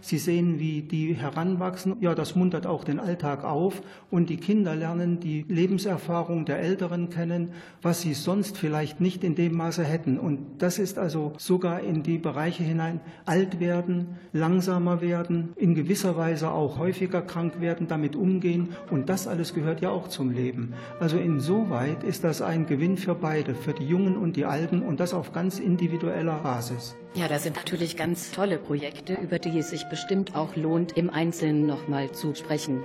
Sie 0.00 0.18
sehen, 0.18 0.58
wie 0.58 0.82
die 0.82 1.14
heranwachsen. 1.14 1.96
Ja, 2.00 2.14
das 2.14 2.36
muntert 2.36 2.66
auch 2.66 2.84
den 2.84 3.00
Alltag 3.00 3.44
auf. 3.44 3.82
Und 4.10 4.30
die 4.30 4.36
Kinder 4.36 4.74
lernen 4.74 5.20
die 5.20 5.44
Lebenserfahrung 5.48 6.44
der 6.44 6.60
Älteren 6.60 7.10
kennen, 7.10 7.50
was 7.82 8.00
sie 8.00 8.14
sonst 8.14 8.56
vielleicht 8.56 9.00
nicht 9.00 9.24
in 9.24 9.34
dem 9.34 9.56
Maße 9.56 9.84
hätten. 9.84 10.18
Und 10.18 10.38
das 10.58 10.78
ist 10.78 10.98
also 10.98 11.32
sogar 11.38 11.80
in 11.80 12.02
die 12.02 12.18
Bereiche 12.18 12.62
hinein 12.62 13.00
alt 13.24 13.60
werden, 13.60 14.16
langsamer 14.32 15.00
werden, 15.00 15.52
in 15.56 15.74
gewisser 15.74 16.16
Weise 16.16 16.50
auch 16.50 16.78
häufiger 16.78 17.22
krank 17.22 17.60
werden, 17.60 17.88
damit 17.88 18.16
umgehen. 18.16 18.70
Und 18.90 19.08
das 19.08 19.26
alles 19.26 19.54
gehört 19.54 19.80
ja 19.80 19.90
auch 19.90 20.08
zum 20.08 20.30
Leben. 20.30 20.74
Also 21.00 21.18
insoweit 21.18 22.04
ist 22.04 22.24
das 22.24 22.42
ein 22.42 22.66
Gewinn 22.66 22.96
für 22.96 23.14
beide, 23.14 23.54
für 23.54 23.72
die 23.72 23.86
Jungen 23.86 24.16
und 24.16 24.36
die 24.36 24.44
Alten 24.44 24.82
und 24.82 25.00
das 25.00 25.14
auf 25.14 25.32
ganz 25.32 25.58
individueller 25.58 26.38
Basis. 26.38 26.96
Ja, 27.14 27.28
das 27.28 27.44
sind 27.44 27.54
natürlich 27.54 27.96
ganz 27.96 28.32
tolle 28.32 28.58
Projekte, 28.58 29.14
über 29.14 29.38
die 29.38 29.58
es 29.58 29.70
sich 29.70 29.84
bestimmt 29.84 30.34
auch 30.34 30.56
lohnt, 30.56 30.96
im 30.96 31.10
Einzelnen 31.10 31.64
nochmal 31.64 32.10
zu 32.10 32.34
sprechen. 32.34 32.82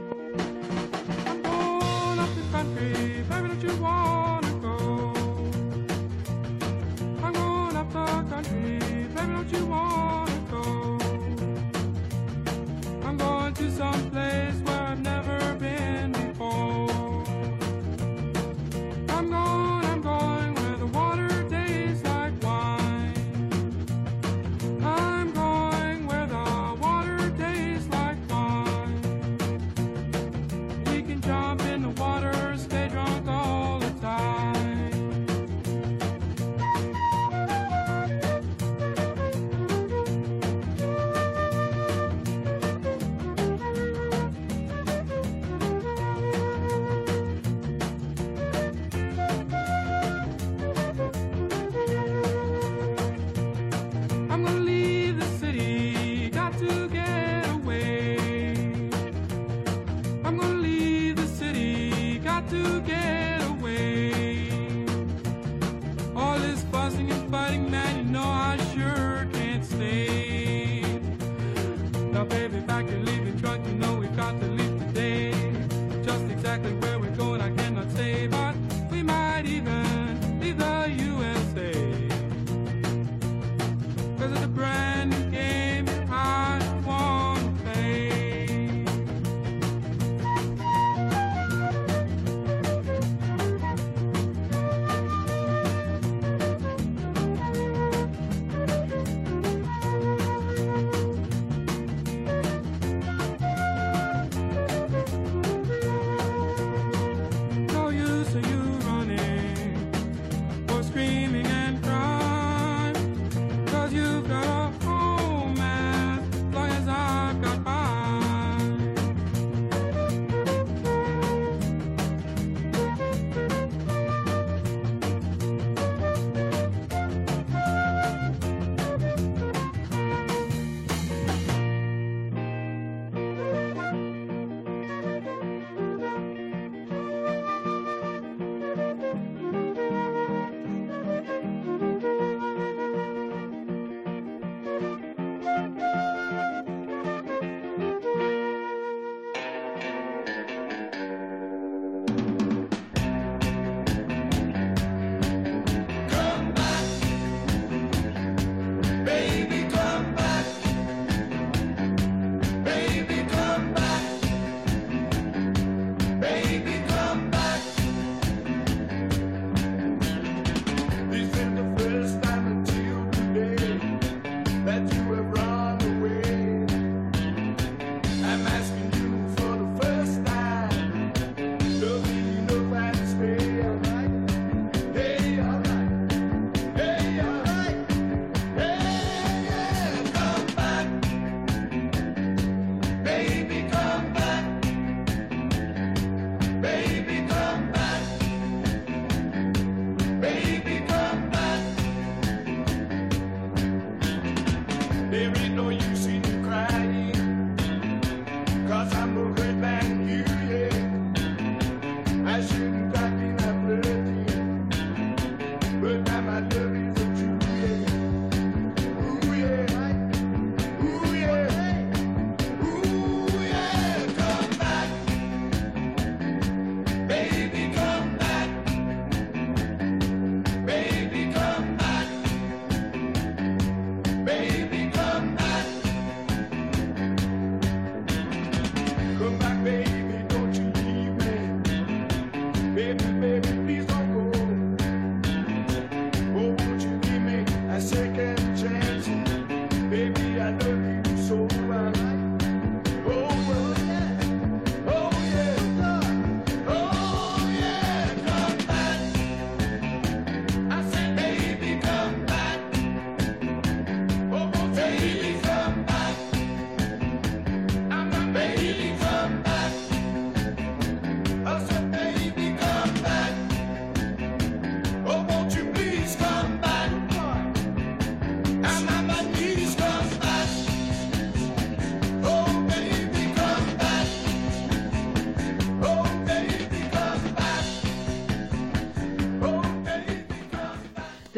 going 13.80 14.49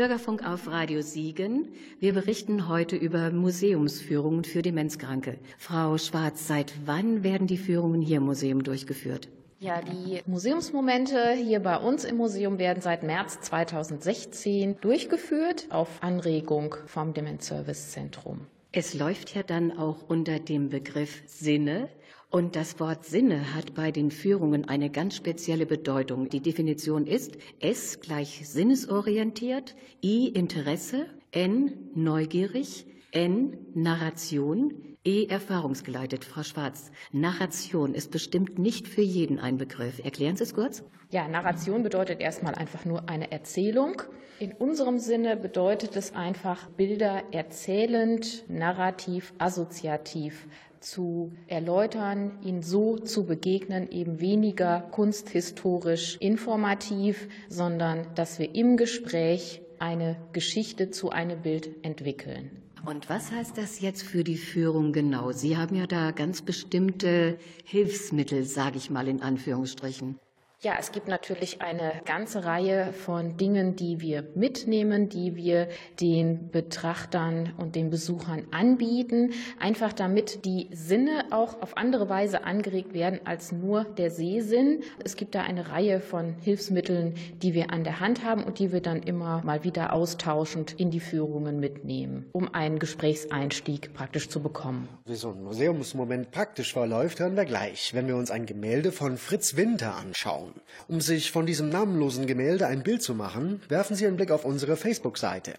Bürgerfunk 0.01 0.43
auf 0.43 0.67
Radio 0.67 1.03
Siegen. 1.03 1.67
Wir 1.99 2.13
berichten 2.13 2.67
heute 2.67 2.95
über 2.95 3.29
Museumsführungen 3.29 4.43
für 4.43 4.63
Demenzkranke. 4.63 5.37
Frau 5.59 5.99
Schwarz, 5.99 6.47
seit 6.47 6.73
wann 6.87 7.23
werden 7.23 7.45
die 7.45 7.59
Führungen 7.59 8.01
hier 8.01 8.17
im 8.17 8.23
Museum 8.23 8.63
durchgeführt? 8.63 9.29
Ja, 9.59 9.79
die 9.83 10.21
Museumsmomente 10.25 11.33
hier 11.33 11.59
bei 11.59 11.77
uns 11.77 12.03
im 12.03 12.17
Museum 12.17 12.57
werden 12.57 12.81
seit 12.81 13.03
März 13.03 13.41
2016 13.41 14.81
durchgeführt 14.81 15.67
auf 15.69 16.01
Anregung 16.01 16.77
vom 16.87 17.13
Demenz 17.13 17.45
Service 17.45 17.91
Zentrum. 17.91 18.47
Es 18.71 18.95
läuft 18.95 19.35
ja 19.35 19.43
dann 19.43 19.77
auch 19.77 19.97
unter 20.07 20.39
dem 20.39 20.69
Begriff 20.69 21.21
Sinne. 21.27 21.89
Und 22.31 22.55
das 22.55 22.79
Wort 22.79 23.03
Sinne 23.03 23.53
hat 23.53 23.73
bei 23.73 23.91
den 23.91 24.09
Führungen 24.09 24.63
eine 24.63 24.89
ganz 24.89 25.17
spezielle 25.17 25.65
Bedeutung. 25.65 26.29
Die 26.29 26.39
Definition 26.39 27.05
ist 27.05 27.37
S 27.59 27.99
gleich 27.99 28.47
sinnesorientiert, 28.47 29.75
I 30.01 30.29
Interesse, 30.29 31.07
N 31.31 31.73
neugierig, 31.93 32.85
N 33.11 33.57
Narration, 33.73 34.90
E 35.03 35.25
erfahrungsgeleitet. 35.25 36.25
Frau 36.25 36.43
Schwarz, 36.43 36.91
Narration 37.11 37.95
ist 37.95 38.11
bestimmt 38.11 38.59
nicht 38.59 38.87
für 38.87 39.01
jeden 39.01 39.39
ein 39.39 39.57
Begriff. 39.57 39.97
Erklären 40.03 40.35
Sie 40.35 40.43
es 40.43 40.53
kurz? 40.53 40.83
Ja, 41.09 41.27
Narration 41.27 41.81
bedeutet 41.81 42.21
erstmal 42.21 42.53
einfach 42.53 42.85
nur 42.85 43.09
eine 43.09 43.31
Erzählung. 43.31 44.03
In 44.37 44.53
unserem 44.53 44.99
Sinne 44.99 45.37
bedeutet 45.37 45.95
es 45.95 46.13
einfach, 46.13 46.69
Bilder 46.69 47.23
erzählend, 47.31 48.43
narrativ, 48.47 49.33
assoziativ 49.39 50.47
zu 50.79 51.31
erläutern, 51.47 52.37
ihnen 52.43 52.61
so 52.61 52.99
zu 52.99 53.25
begegnen, 53.25 53.89
eben 53.89 54.19
weniger 54.19 54.81
kunsthistorisch 54.81 56.17
informativ, 56.19 57.27
sondern 57.49 58.13
dass 58.13 58.37
wir 58.37 58.53
im 58.53 58.77
Gespräch 58.77 59.63
eine 59.79 60.17
Geschichte 60.31 60.91
zu 60.91 61.09
einem 61.09 61.41
Bild 61.41 61.83
entwickeln. 61.83 62.61
Und 62.83 63.09
was 63.09 63.31
heißt 63.31 63.57
das 63.57 63.79
jetzt 63.79 64.01
für 64.01 64.23
die 64.23 64.37
Führung 64.37 64.91
genau? 64.91 65.31
Sie 65.31 65.55
haben 65.55 65.75
ja 65.75 65.85
da 65.85 66.11
ganz 66.11 66.41
bestimmte 66.41 67.37
Hilfsmittel, 67.63 68.43
sage 68.43 68.77
ich 68.77 68.89
mal 68.89 69.07
in 69.07 69.21
Anführungsstrichen. 69.21 70.19
Ja, 70.63 70.75
es 70.79 70.91
gibt 70.91 71.07
natürlich 71.07 71.59
eine 71.63 71.91
ganze 72.05 72.45
Reihe 72.45 72.93
von 72.93 73.35
Dingen, 73.35 73.75
die 73.75 73.99
wir 73.99 74.27
mitnehmen, 74.35 75.09
die 75.09 75.35
wir 75.35 75.67
den 75.99 76.51
Betrachtern 76.51 77.53
und 77.57 77.75
den 77.75 77.89
Besuchern 77.89 78.45
anbieten, 78.51 79.33
einfach 79.59 79.91
damit 79.91 80.45
die 80.45 80.69
Sinne 80.71 81.25
auch 81.31 81.63
auf 81.63 81.77
andere 81.77 82.09
Weise 82.09 82.43
angeregt 82.43 82.93
werden 82.93 83.21
als 83.25 83.51
nur 83.51 83.85
der 83.85 84.11
Sehsinn. 84.11 84.83
Es 85.03 85.15
gibt 85.15 85.33
da 85.33 85.41
eine 85.41 85.69
Reihe 85.69 85.99
von 85.99 86.35
Hilfsmitteln, 86.41 87.15
die 87.41 87.55
wir 87.55 87.71
an 87.71 87.83
der 87.83 87.99
Hand 87.99 88.23
haben 88.23 88.43
und 88.43 88.59
die 88.59 88.71
wir 88.71 88.81
dann 88.81 89.01
immer 89.01 89.41
mal 89.43 89.63
wieder 89.63 89.93
austauschend 89.93 90.79
in 90.79 90.91
die 90.91 90.99
Führungen 90.99 91.59
mitnehmen, 91.59 92.29
um 92.33 92.53
einen 92.53 92.77
Gesprächseinstieg 92.77 93.95
praktisch 93.95 94.29
zu 94.29 94.43
bekommen. 94.43 94.87
Wie 95.05 95.15
so 95.15 95.31
ein 95.31 95.41
Museumsmoment 95.41 96.29
praktisch 96.29 96.71
verläuft, 96.71 97.19
hören 97.19 97.35
wir 97.35 97.45
gleich, 97.45 97.95
wenn 97.95 98.05
wir 98.05 98.15
uns 98.15 98.29
ein 98.29 98.45
Gemälde 98.45 98.91
von 98.91 99.17
Fritz 99.17 99.55
Winter 99.55 99.95
anschauen. 99.95 100.50
Um 100.87 101.01
sich 101.01 101.31
von 101.31 101.45
diesem 101.45 101.69
namenlosen 101.69 102.27
Gemälde 102.27 102.67
ein 102.67 102.83
Bild 102.83 103.01
zu 103.01 103.15
machen, 103.15 103.61
werfen 103.69 103.95
Sie 103.95 104.07
einen 104.07 104.17
Blick 104.17 104.31
auf 104.31 104.45
unsere 104.45 104.77
Facebook-Seite 104.77 105.55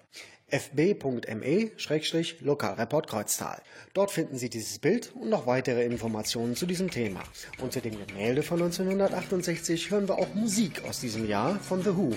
fb.me-lokalreport 0.52 3.06
Kreuztal. 3.06 3.62
Dort 3.94 4.10
finden 4.10 4.36
Sie 4.36 4.50
dieses 4.50 4.78
Bild 4.78 5.10
und 5.14 5.30
noch 5.30 5.46
weitere 5.46 5.82
Informationen 5.84 6.54
zu 6.56 6.66
diesem 6.66 6.90
Thema. 6.90 7.22
Zu 7.70 7.80
dem 7.80 7.96
Gemälde 8.06 8.42
von 8.42 8.60
1968 8.60 9.90
hören 9.90 10.06
wir 10.08 10.18
auch 10.18 10.34
Musik 10.34 10.84
aus 10.84 11.00
diesem 11.00 11.26
Jahr 11.26 11.58
von 11.60 11.80
The 11.82 11.96
Who. 11.96 12.14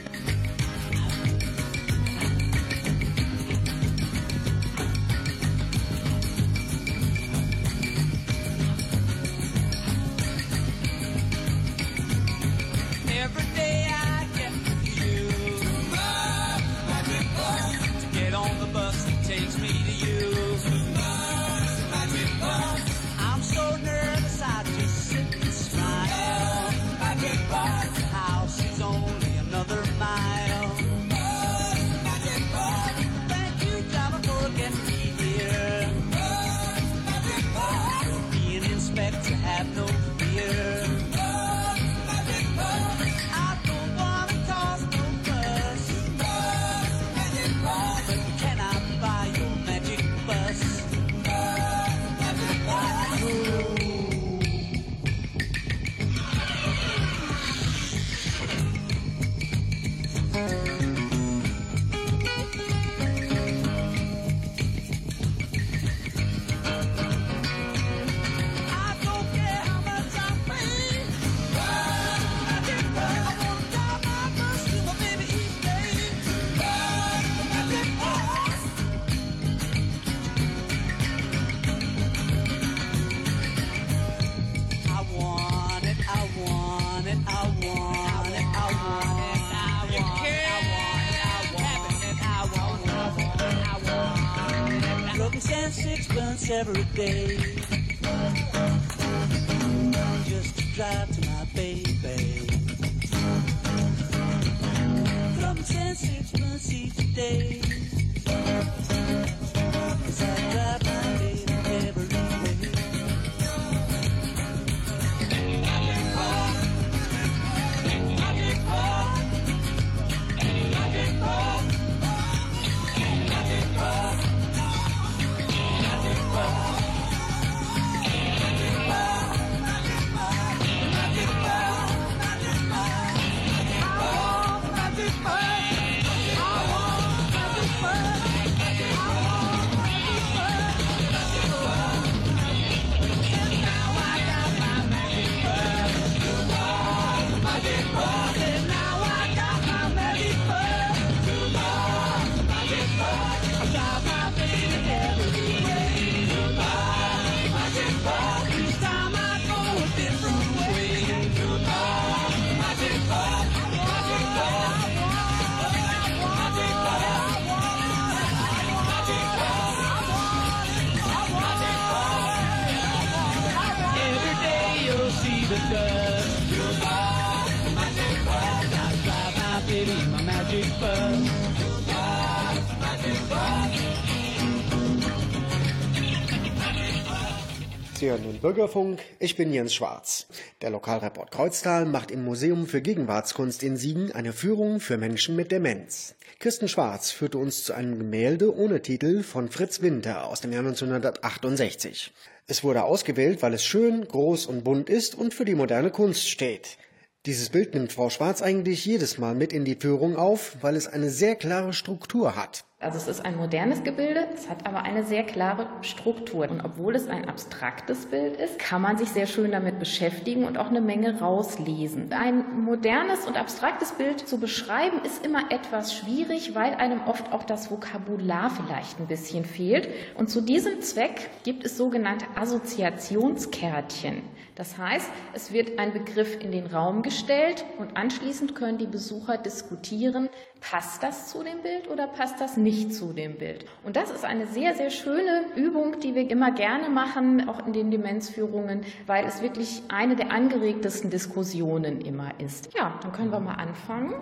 Bürgerfunk. 188.46 189.00
Ich 189.18 189.36
bin 189.36 189.52
Jens 189.52 189.74
Schwarz. 189.74 190.28
Der 190.62 190.70
Lokalreport 190.70 191.32
Kreuztal 191.32 191.88
macht 191.88 192.12
im 192.12 192.24
Museum 192.24 192.68
für 192.68 192.80
Gegenwartskunst 192.80 193.64
in 193.64 193.76
Siegen 193.76 194.12
eine 194.12 194.34
Führung 194.34 194.80
für 194.80 194.98
Menschen 194.98 195.36
mit 195.36 195.52
Demenz. 195.52 196.14
Kirsten 196.38 196.68
Schwarz 196.68 197.10
führte 197.10 197.40
uns 197.40 197.64
zu 197.64 197.74
einem 197.74 197.98
Gemälde 197.98 198.56
ohne 198.56 198.84
Titel 198.84 199.24
von 199.24 199.50
Fritz 199.50 199.82
Winter 199.82 200.28
aus 200.28 200.42
dem 200.42 200.52
Jahr 200.52 200.64
1968. 200.64 202.14
Es 202.46 202.64
wurde 202.64 202.84
ausgewählt, 202.84 203.42
weil 203.42 203.56
es 203.56 203.66
schön, 203.66 204.08
groß 204.08 204.46
und 204.46 204.64
bunt 204.64 204.92
ist 204.92 205.16
und 205.16 205.34
für 205.34 205.46
die 205.46 205.56
moderne 205.56 205.90
Kunst 205.90 206.30
steht. 206.30 206.78
Dieses 207.26 207.50
Bild 207.50 207.74
nimmt 207.74 207.94
Frau 207.94 208.12
Schwarz 208.12 208.44
eigentlich 208.44 208.86
jedes 208.86 209.18
Mal 209.18 209.34
mit 209.34 209.54
in 209.54 209.66
die 209.66 209.74
Führung 209.74 210.18
auf, 210.18 210.58
weil 210.62 210.76
es 210.76 210.86
eine 210.86 211.10
sehr 211.10 211.36
klare 211.36 211.74
Struktur 211.74 212.36
hat. 212.36 212.64
Also 212.86 213.00
es 213.00 213.08
ist 213.08 213.26
ein 213.26 213.36
modernes 213.36 213.84
Gebilde, 213.84 214.28
es 214.36 214.48
hat 214.48 214.68
aber 214.68 214.84
eine 214.84 215.04
sehr 215.04 215.24
klare 215.24 215.66
Struktur. 215.82 216.48
Und 216.52 216.64
obwohl 216.64 216.96
es 216.96 217.08
ein 217.08 217.28
abstraktes 217.28 218.06
Bild 218.06 218.38
ist, 218.38 218.60
kann 218.60 218.80
man 218.80 218.96
sich 218.96 219.10
sehr 219.10 219.26
schön 219.26 219.52
damit 219.52 219.80
beschäftigen 219.80 220.46
und 220.46 220.60
auch 220.60 220.68
eine 220.68 220.82
Menge 220.82 221.20
rauslesen. 221.20 222.14
Ein 222.14 222.62
modernes 222.64 223.26
und 223.26 223.38
abstraktes 223.38 223.94
Bild 223.94 224.20
zu 224.20 224.40
beschreiben 224.40 225.00
ist 225.04 225.26
immer 225.26 225.52
etwas 225.52 225.96
schwierig, 225.96 226.54
weil 226.54 226.76
einem 226.76 227.02
oft 227.08 227.34
auch 227.34 227.44
das 227.44 227.72
Vokabular 227.72 228.52
vielleicht 228.52 229.00
ein 229.00 229.08
bisschen 229.08 229.46
fehlt. 229.46 229.90
Und 230.14 230.30
zu 230.30 230.42
diesem 230.42 230.80
Zweck 230.82 231.32
gibt 231.44 231.66
es 231.66 231.78
sogenannte 231.78 232.28
Assoziationskärtchen. 232.36 234.22
Das 234.54 234.78
heißt, 234.78 235.10
es 235.34 235.52
wird 235.52 235.80
ein 235.80 235.92
Begriff 235.92 236.42
in 236.42 236.52
den 236.52 236.68
Raum 236.68 237.02
gestellt 237.02 237.66
und 237.78 237.98
anschließend 237.98 238.56
können 238.56 238.78
die 238.78 238.88
Besucher 238.88 239.38
diskutieren, 239.38 240.30
passt 240.70 241.04
das 241.04 241.28
zu 241.28 241.44
dem 241.44 241.62
Bild 241.62 241.90
oder 241.90 242.08
passt 242.08 242.42
das 242.42 242.58
nicht 242.58 242.94
zu 242.94 243.14
dem 243.14 243.38
Bild. 243.38 243.66
Und 243.84 243.96
das 243.96 244.10
ist 244.10 244.26
eine 244.26 244.48
sehr, 244.48 244.74
sehr 244.74 244.90
schöne 244.90 245.46
Übung, 245.56 246.00
die 246.00 246.16
wir 246.16 246.30
immer 246.30 246.52
gerne 246.52 246.90
machen, 246.90 247.48
auch 247.48 247.66
in 247.68 247.74
den 247.74 247.92
Demenzführungen, 247.92 248.82
weil 249.06 249.26
es 249.26 249.42
wirklich 249.42 249.84
eine 249.90 250.16
der 250.16 250.32
angeregtesten 250.32 251.12
Diskussionen 251.12 252.02
immer 252.02 252.32
ist. 252.40 252.74
Ja, 252.76 253.00
dann 253.04 253.12
können 253.12 253.32
wir 253.32 253.40
mal 253.40 253.56
anfangen. 253.56 254.16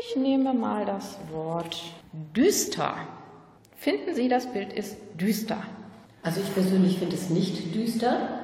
Ich 0.00 0.16
nehme 0.16 0.54
mal 0.54 0.84
das 0.84 1.18
Wort 1.32 1.82
düster. 2.36 2.94
Finden 3.76 4.14
Sie, 4.14 4.28
das 4.28 4.52
Bild 4.52 4.72
ist 4.72 4.96
düster? 5.18 5.62
Also 6.22 6.40
ich 6.40 6.54
persönlich 6.54 6.98
finde 6.98 7.16
es 7.16 7.30
nicht 7.30 7.74
düster. 7.74 8.39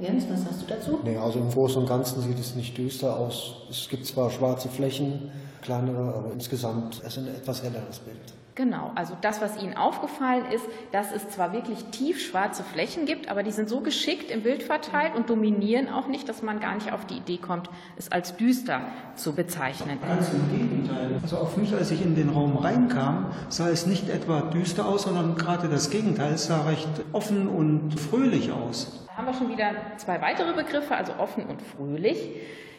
Jens, 0.00 0.24
was 0.30 0.42
sagst 0.42 0.62
du 0.62 0.66
dazu? 0.66 0.98
Nee, 1.04 1.18
also 1.18 1.38
im 1.40 1.50
Großen 1.50 1.82
und 1.82 1.86
Ganzen 1.88 2.22
sieht 2.22 2.38
es 2.38 2.54
nicht 2.54 2.76
düster 2.78 3.18
aus. 3.18 3.66
Es 3.68 3.86
gibt 3.88 4.06
zwar 4.06 4.30
schwarze 4.30 4.70
Flächen, 4.70 5.30
kleinere, 5.60 6.14
aber 6.14 6.32
insgesamt 6.32 6.96
ist 7.00 7.04
es 7.04 7.18
ein 7.18 7.28
etwas 7.28 7.62
helleres 7.62 7.98
Bild. 7.98 8.39
Genau, 8.56 8.90
also 8.94 9.16
das, 9.20 9.40
was 9.40 9.62
Ihnen 9.62 9.76
aufgefallen 9.76 10.44
ist, 10.52 10.64
dass 10.92 11.12
es 11.12 11.28
zwar 11.28 11.52
wirklich 11.52 11.84
tiefschwarze 11.86 12.64
Flächen 12.64 13.06
gibt, 13.06 13.30
aber 13.30 13.42
die 13.42 13.52
sind 13.52 13.68
so 13.68 13.80
geschickt 13.80 14.30
im 14.30 14.42
Bild 14.42 14.62
verteilt 14.62 15.14
und 15.14 15.30
dominieren 15.30 15.88
auch 15.88 16.08
nicht, 16.08 16.28
dass 16.28 16.42
man 16.42 16.60
gar 16.60 16.74
nicht 16.74 16.92
auf 16.92 17.06
die 17.06 17.18
Idee 17.18 17.38
kommt, 17.38 17.70
es 17.96 18.10
als 18.10 18.36
düster 18.36 18.82
zu 19.14 19.34
bezeichnen. 19.34 19.98
Ganz 20.06 20.30
im 20.32 20.50
Gegenteil. 20.50 21.20
Also 21.22 21.38
auf 21.38 21.56
mich, 21.56 21.72
als 21.74 21.90
ich 21.90 22.02
in 22.02 22.16
den 22.16 22.30
Raum 22.30 22.56
reinkam, 22.56 23.26
sah 23.48 23.68
es 23.68 23.86
nicht 23.86 24.08
etwa 24.08 24.40
düster 24.40 24.86
aus, 24.86 25.02
sondern 25.02 25.36
gerade 25.36 25.68
das 25.68 25.90
Gegenteil. 25.90 26.34
Es 26.34 26.46
sah 26.46 26.62
recht 26.62 26.88
offen 27.12 27.48
und 27.48 27.98
fröhlich 27.98 28.50
aus. 28.52 29.06
Da 29.06 29.16
haben 29.16 29.26
wir 29.26 29.34
schon 29.34 29.50
wieder 29.50 29.72
zwei 29.98 30.20
weitere 30.20 30.52
Begriffe, 30.54 30.96
also 30.96 31.12
offen 31.18 31.44
und 31.46 31.62
fröhlich. 31.62 32.18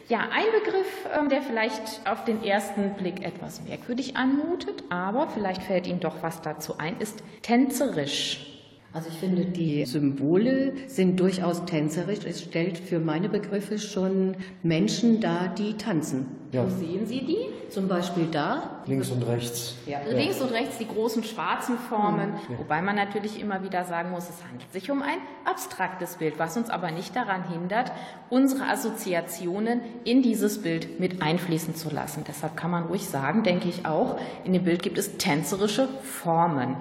Ja, 0.08 0.28
ein 0.30 0.46
Begriff, 0.64 1.08
ähm, 1.18 1.28
der 1.28 1.42
vielleicht 1.42 2.00
auf 2.06 2.24
den 2.24 2.42
ersten 2.42 2.94
Blick 2.94 3.24
etwas 3.24 3.62
merkwürdig 3.62 4.16
anmutet, 4.16 4.84
aber 4.90 5.28
vielleicht 5.28 5.62
fällt 5.62 5.86
Ihnen 5.86 6.00
doch 6.00 6.22
was 6.22 6.42
dazu 6.42 6.78
ein, 6.78 7.00
ist 7.00 7.22
tänzerisch. 7.42 8.51
Also 8.94 9.08
ich 9.08 9.16
finde, 9.16 9.46
die 9.46 9.86
Symbole 9.86 10.74
sind 10.86 11.18
durchaus 11.18 11.64
tänzerisch. 11.64 12.26
Es 12.26 12.42
stellt 12.42 12.76
für 12.76 12.98
meine 12.98 13.30
Begriffe 13.30 13.78
schon 13.78 14.36
Menschen 14.62 15.20
dar, 15.20 15.48
die 15.48 15.78
tanzen. 15.78 16.26
Ja, 16.52 16.66
Wo 16.66 16.68
sehen 16.68 17.06
Sie 17.06 17.24
die? 17.24 17.38
Zum 17.70 17.88
Beispiel 17.88 18.26
da. 18.30 18.82
links 18.84 19.10
und 19.10 19.22
rechts. 19.26 19.76
Ja. 19.86 20.00
Links 20.10 20.42
und 20.42 20.52
rechts 20.52 20.76
die 20.76 20.86
großen 20.86 21.24
schwarzen 21.24 21.78
Formen, 21.78 22.34
wobei 22.58 22.82
man 22.82 22.94
natürlich 22.94 23.40
immer 23.40 23.62
wieder 23.62 23.84
sagen 23.84 24.10
muss, 24.10 24.28
es 24.28 24.44
handelt 24.46 24.70
sich 24.70 24.90
um 24.90 25.00
ein 25.00 25.16
abstraktes 25.46 26.16
Bild, 26.16 26.38
was 26.38 26.58
uns 26.58 26.68
aber 26.68 26.90
nicht 26.90 27.16
daran 27.16 27.48
hindert, 27.48 27.90
unsere 28.28 28.64
Assoziationen 28.64 29.80
in 30.04 30.20
dieses 30.20 30.60
Bild 30.60 31.00
mit 31.00 31.22
einfließen 31.22 31.74
zu 31.74 31.88
lassen. 31.88 32.24
Deshalb 32.28 32.58
kann 32.58 32.70
man 32.70 32.84
ruhig 32.84 33.06
sagen, 33.06 33.42
denke 33.42 33.70
ich 33.70 33.86
auch, 33.86 34.18
in 34.44 34.52
dem 34.52 34.64
Bild 34.64 34.82
gibt 34.82 34.98
es 34.98 35.16
tänzerische 35.16 35.88
Formen. 36.02 36.76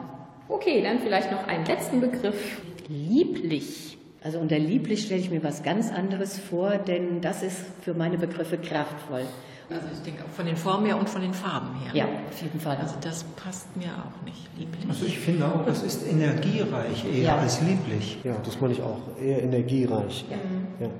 Okay, 0.52 0.82
dann 0.84 1.00
vielleicht 1.00 1.32
noch 1.32 1.48
einen 1.48 1.66
letzten 1.66 2.02
Begriff. 2.02 2.62
Lieblich. 2.90 3.98
Also 4.24 4.38
unter 4.40 4.60
lieblich 4.60 5.04
stelle 5.06 5.20
ich 5.22 5.32
mir 5.32 5.44
was 5.44 5.64
ganz 5.64 5.92
anderes 5.92 6.38
vor, 6.38 6.72
denn 6.78 7.22
das 7.22 7.42
ist 7.42 7.58
für 7.82 7.94
meine 7.94 8.18
Begriffe 8.18 8.58
kraftvoll. 8.58 9.24
Also 9.70 9.86
ich 9.94 10.02
denke 10.02 10.24
auch 10.26 10.30
von 10.36 10.46
den 10.46 10.58
Formen 10.58 10.86
her 10.86 11.00
und 11.00 11.08
von 11.10 11.22
den 11.22 11.34
Farben 11.34 11.70
her. 11.80 11.92
Ja, 11.96 12.04
auf 12.30 12.42
jeden 12.42 12.60
Fall. 12.60 12.76
Also 12.82 12.96
das 13.02 13.24
passt 13.24 13.76
mir 13.78 13.86
auch 13.88 14.24
nicht 14.26 14.48
lieblich. 14.60 14.86
Also 14.90 15.06
ich 15.06 15.18
finde 15.18 15.46
auch, 15.46 15.66
das 15.66 15.82
ist 15.82 16.06
energiereich 16.06 17.06
eher 17.12 17.24
Ja. 17.24 17.38
als 17.38 17.62
lieblich. 17.62 18.18
Ja, 18.26 18.36
das 18.44 18.60
meine 18.60 18.74
ich 18.74 18.82
auch. 18.82 19.00
Eher 19.24 19.42
energiereich. 19.42 20.26
Ja. 20.30 20.86
Ja, 20.86 20.92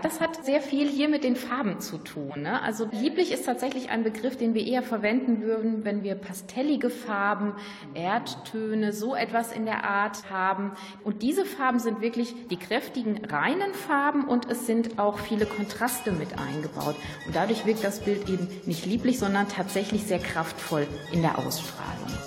das 0.00 0.20
hat 0.20 0.44
sehr 0.44 0.60
viel 0.60 0.88
hier 0.88 1.08
mit 1.08 1.22
den 1.22 1.36
Farben 1.36 1.80
zu 1.80 1.98
tun. 1.98 2.42
Ne? 2.42 2.62
Also 2.62 2.88
lieblich 2.90 3.32
ist 3.32 3.44
tatsächlich 3.44 3.90
ein 3.90 4.02
Begriff, 4.02 4.36
den 4.36 4.54
wir 4.54 4.66
eher 4.66 4.82
verwenden 4.82 5.42
würden, 5.42 5.84
wenn 5.84 6.02
wir 6.02 6.14
pastellige 6.14 6.90
Farben, 6.90 7.54
Erdtöne, 7.94 8.92
so 8.92 9.14
etwas 9.14 9.52
in 9.52 9.64
der 9.64 9.84
Art 9.84 10.30
haben. 10.30 10.72
Und 11.04 11.22
diese 11.22 11.44
Farben 11.44 11.78
sind 11.78 12.00
wirklich 12.00 12.34
die 12.48 12.56
kräftigen, 12.56 13.24
reinen 13.24 13.74
Farben 13.74 14.24
und 14.24 14.50
es 14.50 14.66
sind 14.66 14.98
auch 14.98 15.18
viele 15.18 15.46
Kontraste 15.46 16.12
mit 16.12 16.38
eingebaut. 16.38 16.96
Und 17.26 17.36
dadurch 17.36 17.66
wirkt 17.66 17.84
das 17.84 18.00
Bild 18.00 18.28
eben 18.28 18.48
nicht 18.66 18.86
lieblich, 18.86 19.18
sondern 19.18 19.48
tatsächlich 19.48 20.04
sehr 20.04 20.18
kraftvoll 20.18 20.86
in 21.12 21.22
der 21.22 21.38
Ausstrahlung. 21.38 22.25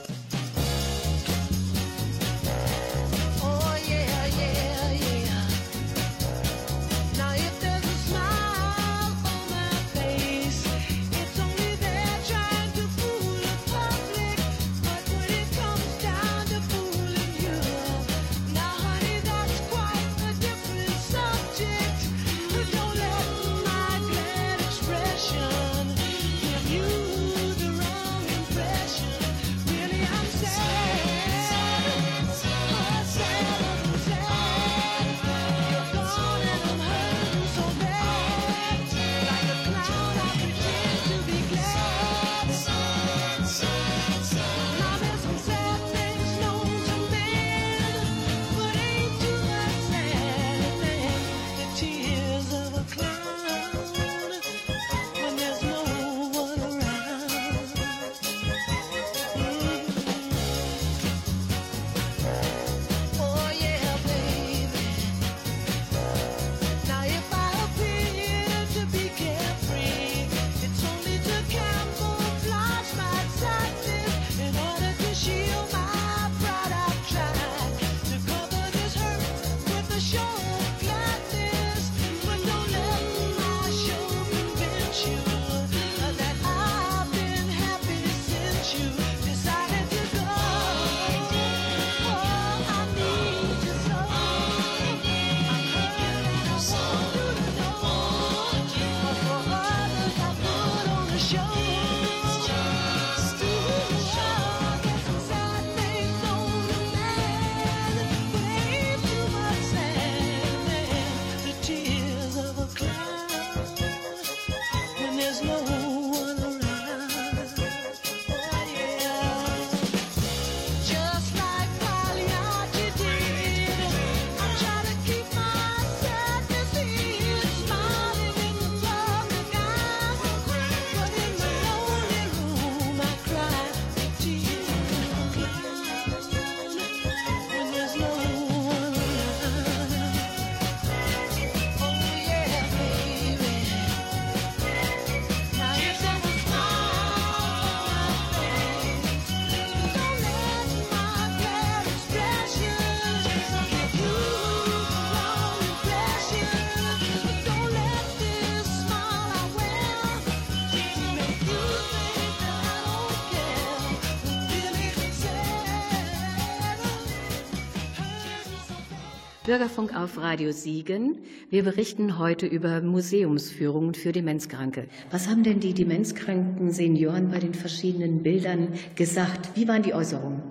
Bürgerfunk 169.50 169.96
auf 169.96 170.20
Radio 170.20 170.52
Siegen. 170.52 171.18
Wir 171.50 171.64
berichten 171.64 172.20
heute 172.20 172.46
über 172.46 172.82
Museumsführungen 172.82 173.96
für 173.96 174.12
Demenzkranke. 174.12 174.86
Was 175.10 175.28
haben 175.28 175.42
denn 175.42 175.60
die 175.60 175.74
demenzkranken 175.74 176.70
Senioren 176.70 177.32
bei 177.32 177.40
den 177.40 177.56
verschiedenen 177.56 178.22
Bildern 178.22 178.76
gesagt? 178.94 179.50
Wie 179.56 179.68
waren 179.68 179.82
die 179.82 179.96
Äußerungen? 179.96 180.44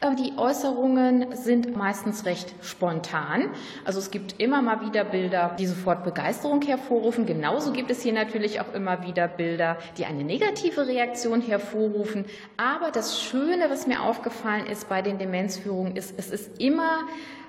Aber 0.00 0.14
die 0.14 0.34
Äußerungen 0.36 1.34
sind 1.34 1.76
meistens 1.76 2.26
recht 2.26 2.54
spontan. 2.62 3.48
Also 3.84 3.98
es 3.98 4.12
gibt 4.12 4.40
immer 4.40 4.62
mal 4.62 4.86
wieder 4.86 5.02
Bilder, 5.02 5.56
die 5.58 5.66
sofort 5.66 6.04
Begeisterung 6.04 6.62
hervorrufen. 6.62 7.26
Genauso 7.26 7.72
gibt 7.72 7.90
es 7.90 8.02
hier 8.02 8.12
natürlich 8.12 8.60
auch 8.60 8.72
immer 8.72 9.04
wieder 9.04 9.26
Bilder, 9.26 9.78
die 9.98 10.04
eine 10.04 10.22
negative 10.22 10.86
Reaktion 10.86 11.40
hervorrufen. 11.40 12.24
Aber 12.56 12.92
das 12.92 13.20
Schöne, 13.20 13.68
was 13.68 13.88
mir 13.88 14.02
aufgefallen 14.02 14.66
ist 14.66 14.88
bei 14.88 15.02
den 15.02 15.18
Demenzführungen, 15.18 15.96
ist, 15.96 16.14
es 16.16 16.30
ist 16.30 16.60
immer 16.60 17.00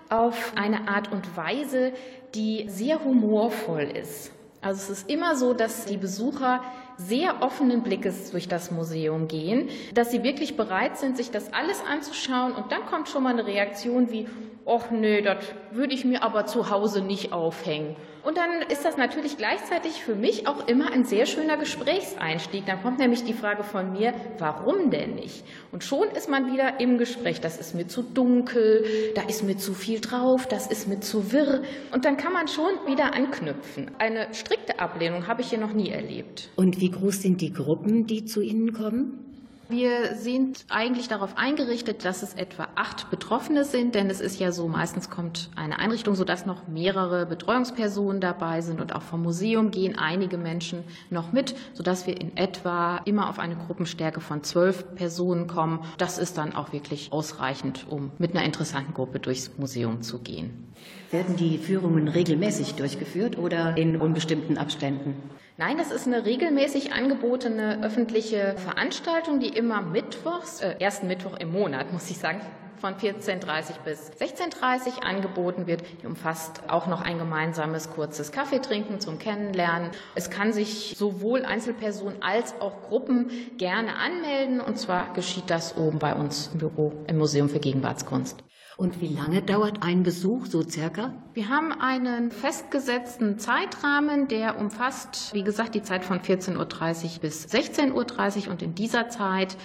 auf 0.10 0.54
eine 0.56 0.88
Art 0.88 1.12
und 1.12 1.36
Weise, 1.36 1.94
die 2.34 2.66
sehr 2.70 3.04
humorvoll 3.04 3.84
ist. 3.84 4.32
Also 4.62 4.92
es 4.92 5.00
ist 5.00 5.10
immer 5.10 5.36
so, 5.36 5.54
dass 5.54 5.86
die 5.86 5.98
Besucher 5.98 6.62
sehr 6.98 7.42
offenen 7.42 7.84
Blickes 7.84 8.32
durch 8.32 8.48
das 8.48 8.72
Museum 8.72 9.28
gehen, 9.28 9.70
dass 9.94 10.12
sie 10.12 10.24
wirklich 10.24 10.58
bereit 10.58 10.98
sind, 10.98 11.18
sich 11.18 11.30
das 11.30 11.54
alles 11.54 11.84
anzuschauen 11.88 12.54
und 12.54 12.72
dann 12.72 12.86
kommt 12.86 13.10
schon 13.10 13.24
mal 13.24 13.34
eine 13.34 13.46
Reaktion 13.46 14.12
wie, 14.12 14.28
ach 14.66 14.90
nee, 14.92 15.22
das 15.22 15.38
würde 15.72 15.94
ich 15.94 16.06
mir 16.06 16.24
aber 16.24 16.46
zu 16.46 16.70
Hause 16.70 17.02
nicht 17.02 17.32
aufhängen. 17.32 17.96
Und 18.26 18.38
dann 18.38 18.64
ist 18.70 18.84
das 18.84 18.98
natürlich 18.98 19.38
gleichzeitig 19.38 20.04
für 20.04 20.16
mich 20.16 20.48
auch 20.48 20.68
immer 20.68 20.92
ein 20.92 21.04
sehr 21.04 21.28
schöner 21.28 21.58
Gesprächseinstieg. 21.58 22.66
Dann 22.66 22.82
kommt 22.82 22.98
nämlich 22.98 23.24
die 23.24 23.34
Frage 23.34 23.64
von 23.64 23.92
mir, 23.92 24.16
warum 24.40 24.90
denn 24.90 25.14
nicht? 25.14 25.44
Und 25.72 25.84
schon 25.84 26.08
ist 26.10 26.28
man 26.28 26.52
wieder 26.52 26.80
im 26.80 26.98
Gespräch. 26.98 27.40
Das 27.40 27.60
ist 27.60 27.76
mir 27.76 27.88
zu 27.88 28.02
dunkel, 28.02 28.84
da 29.14 29.22
ist 29.22 29.44
mir 29.44 29.58
zu 29.58 29.76
viel 29.76 30.00
drauf, 30.00 30.48
das 30.48 30.66
ist 30.66 30.88
mir 30.88 31.00
zu 31.02 31.32
wirr. 31.32 31.62
Und 31.94 32.06
dann 32.06 32.18
kann 32.18 32.34
man 32.34 32.48
schon 32.48 32.72
wieder 32.88 33.14
anknüpfen. 33.14 33.92
Eine 34.00 34.34
strikte 34.34 34.80
Ablehnung 34.80 35.28
habe 35.28 35.42
ich 35.42 35.50
hier 35.52 35.60
noch 35.60 35.74
nie 35.74 35.92
erlebt. 35.92 36.50
Und 36.56 36.82
wie 36.82 36.90
groß 36.90 37.22
sind 37.22 37.42
die 37.42 37.54
Gruppen, 37.54 38.08
die 38.08 38.26
zu 38.26 38.42
Ihnen 38.42 38.74
kommen? 38.74 39.25
Wir 39.68 40.16
sind 40.16 40.66
eigentlich 40.70 41.08
darauf 41.08 41.38
eingerichtet, 41.38 42.06
dass 42.06 42.22
es 42.22 42.36
etwa 42.36 42.68
acht 42.76 43.10
Betroffene 43.10 43.66
sind, 43.66 43.96
denn 43.96 44.12
es 44.12 44.22
ist 44.22 44.40
ja 44.40 44.52
so, 44.52 44.68
meistens 44.68 45.10
kommt 45.10 45.50
eine 45.56 45.80
Einrichtung, 45.80 46.14
sodass 46.14 46.46
noch 46.46 46.68
mehrere 46.68 47.26
Betreuungspersonen 47.26 48.22
dabei 48.22 48.62
sind 48.62 48.80
und 48.80 48.94
auch 48.94 49.02
vom 49.02 49.24
Museum 49.24 49.72
gehen 49.72 49.98
einige 49.98 50.38
Menschen 50.38 50.84
noch 51.10 51.32
mit, 51.32 51.56
sodass 51.74 52.06
wir 52.06 52.22
in 52.22 52.38
etwa 52.38 52.98
immer 53.06 53.28
auf 53.28 53.40
eine 53.40 53.56
Gruppenstärke 53.56 54.22
von 54.22 54.44
zwölf 54.44 54.94
Personen 54.94 55.48
kommen. 55.48 55.80
Das 55.98 56.20
ist 56.20 56.38
dann 56.38 56.54
auch 56.54 56.72
wirklich 56.72 57.12
ausreichend, 57.12 57.88
um 57.90 58.12
mit 58.20 58.36
einer 58.36 58.46
interessanten 58.46 58.94
Gruppe 58.94 59.20
durchs 59.20 59.58
Museum 59.58 60.04
zu 60.04 60.20
gehen. 60.20 60.72
Werden 61.10 61.38
die 61.38 61.58
Führungen 61.58 62.08
regelmäßig 62.08 62.76
durchgeführt 62.76 63.40
oder 63.40 63.76
in 63.78 64.00
unbestimmten 64.00 64.60
Abständen? 64.60 65.16
Nein, 65.58 65.78
das 65.78 65.90
ist 65.90 66.06
eine 66.06 66.26
regelmäßig 66.26 66.92
angebotene 66.92 67.82
öffentliche 67.82 68.56
Veranstaltung, 68.58 69.40
die 69.40 69.48
immer 69.48 69.82
mittwochs, 69.82 70.60
äh, 70.60 70.76
ersten 70.80 71.08
Mittwoch 71.08 71.38
im 71.38 71.54
Monat, 71.54 71.94
muss 71.94 72.10
ich 72.10 72.18
sagen, 72.18 72.42
von 72.82 72.96
14.30 72.96 73.80
bis 73.86 74.12
16.30 74.20 75.02
angeboten 75.02 75.66
wird. 75.66 75.82
Die 76.02 76.08
umfasst 76.08 76.64
auch 76.68 76.88
noch 76.88 77.02
ein 77.02 77.20
gemeinsames 77.20 77.90
kurzes 77.90 78.34
Kaffeetrinken 78.34 79.00
zum 79.00 79.18
Kennenlernen. 79.18 79.92
Es 80.14 80.30
kann 80.30 80.52
sich 80.52 80.96
sowohl 80.98 81.46
Einzelpersonen 81.46 82.22
als 82.22 82.60
auch 82.60 82.82
Gruppen 82.90 83.32
gerne 83.58 83.96
anmelden 83.96 84.60
und 84.60 84.78
zwar 84.78 85.14
geschieht 85.14 85.50
das 85.50 85.78
oben 85.78 86.00
bei 86.00 86.16
uns 86.16 86.50
im 86.52 86.60
Büro 86.60 86.92
im 87.08 87.18
Museum 87.18 87.48
für 87.48 87.60
Gegenwartskunst. 87.60 88.45
Und 88.78 89.00
wie 89.00 89.08
lange 89.08 89.42
dauert 89.42 89.84
ein 89.84 90.04
Besuch, 90.04 90.48
so 90.48 90.62
circa? 90.62 91.14
Wir 91.34 91.48
haben 91.48 91.72
einen 91.72 92.30
festgesetzten 92.30 93.40
Zeitrahmen, 93.40 94.28
der 94.28 94.60
umfasst, 94.60 95.34
wie 95.34 95.44
gesagt, 95.44 95.76
die 95.76 95.82
Zeit 95.82 96.04
von 96.04 96.20
14.30 96.20 96.58
Uhr 96.58 97.22
bis 97.22 97.46
16.30 97.48 98.46
Uhr 98.46 98.52
und 98.52 98.62
in 98.62 98.76
dieser 98.76 99.08
Zeit 99.08 99.56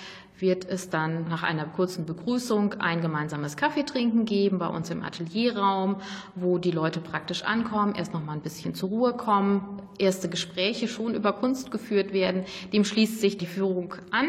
wird 0.41 0.65
es 0.69 0.91
dann 0.91 1.29
nach 1.29 1.43
einer 1.43 1.65
kurzen 1.65 2.07
Begrüßung 2.07 2.75
ein 2.75 3.01
gemeinsames 3.01 3.57
Kaffeetrinken 3.57 4.25
geben 4.25 4.59
bei 4.59 4.69
uns 4.69 4.91
im 4.91 5.03
Atelierraum, 5.03 5.97
wo 6.35 6.59
die 6.59 6.71
Leute 6.71 7.01
praktisch 7.01 7.43
ankommen, 7.43 7.95
erst 7.95 8.15
noch 8.15 8.25
mal 8.25 8.33
ein 8.33 8.41
bisschen 8.41 8.75
zur 8.75 8.89
Ruhe 8.89 9.13
kommen, 9.13 9.83
erste 9.99 10.29
Gespräche 10.29 10.89
schon 10.89 11.15
über 11.15 11.33
Kunst 11.33 11.71
geführt 11.71 12.13
werden. 12.13 12.45
Dem 12.73 12.85
schließt 12.85 13.21
sich 13.21 13.39
die 13.39 13.47
Führung 13.47 13.95
an. 14.11 14.27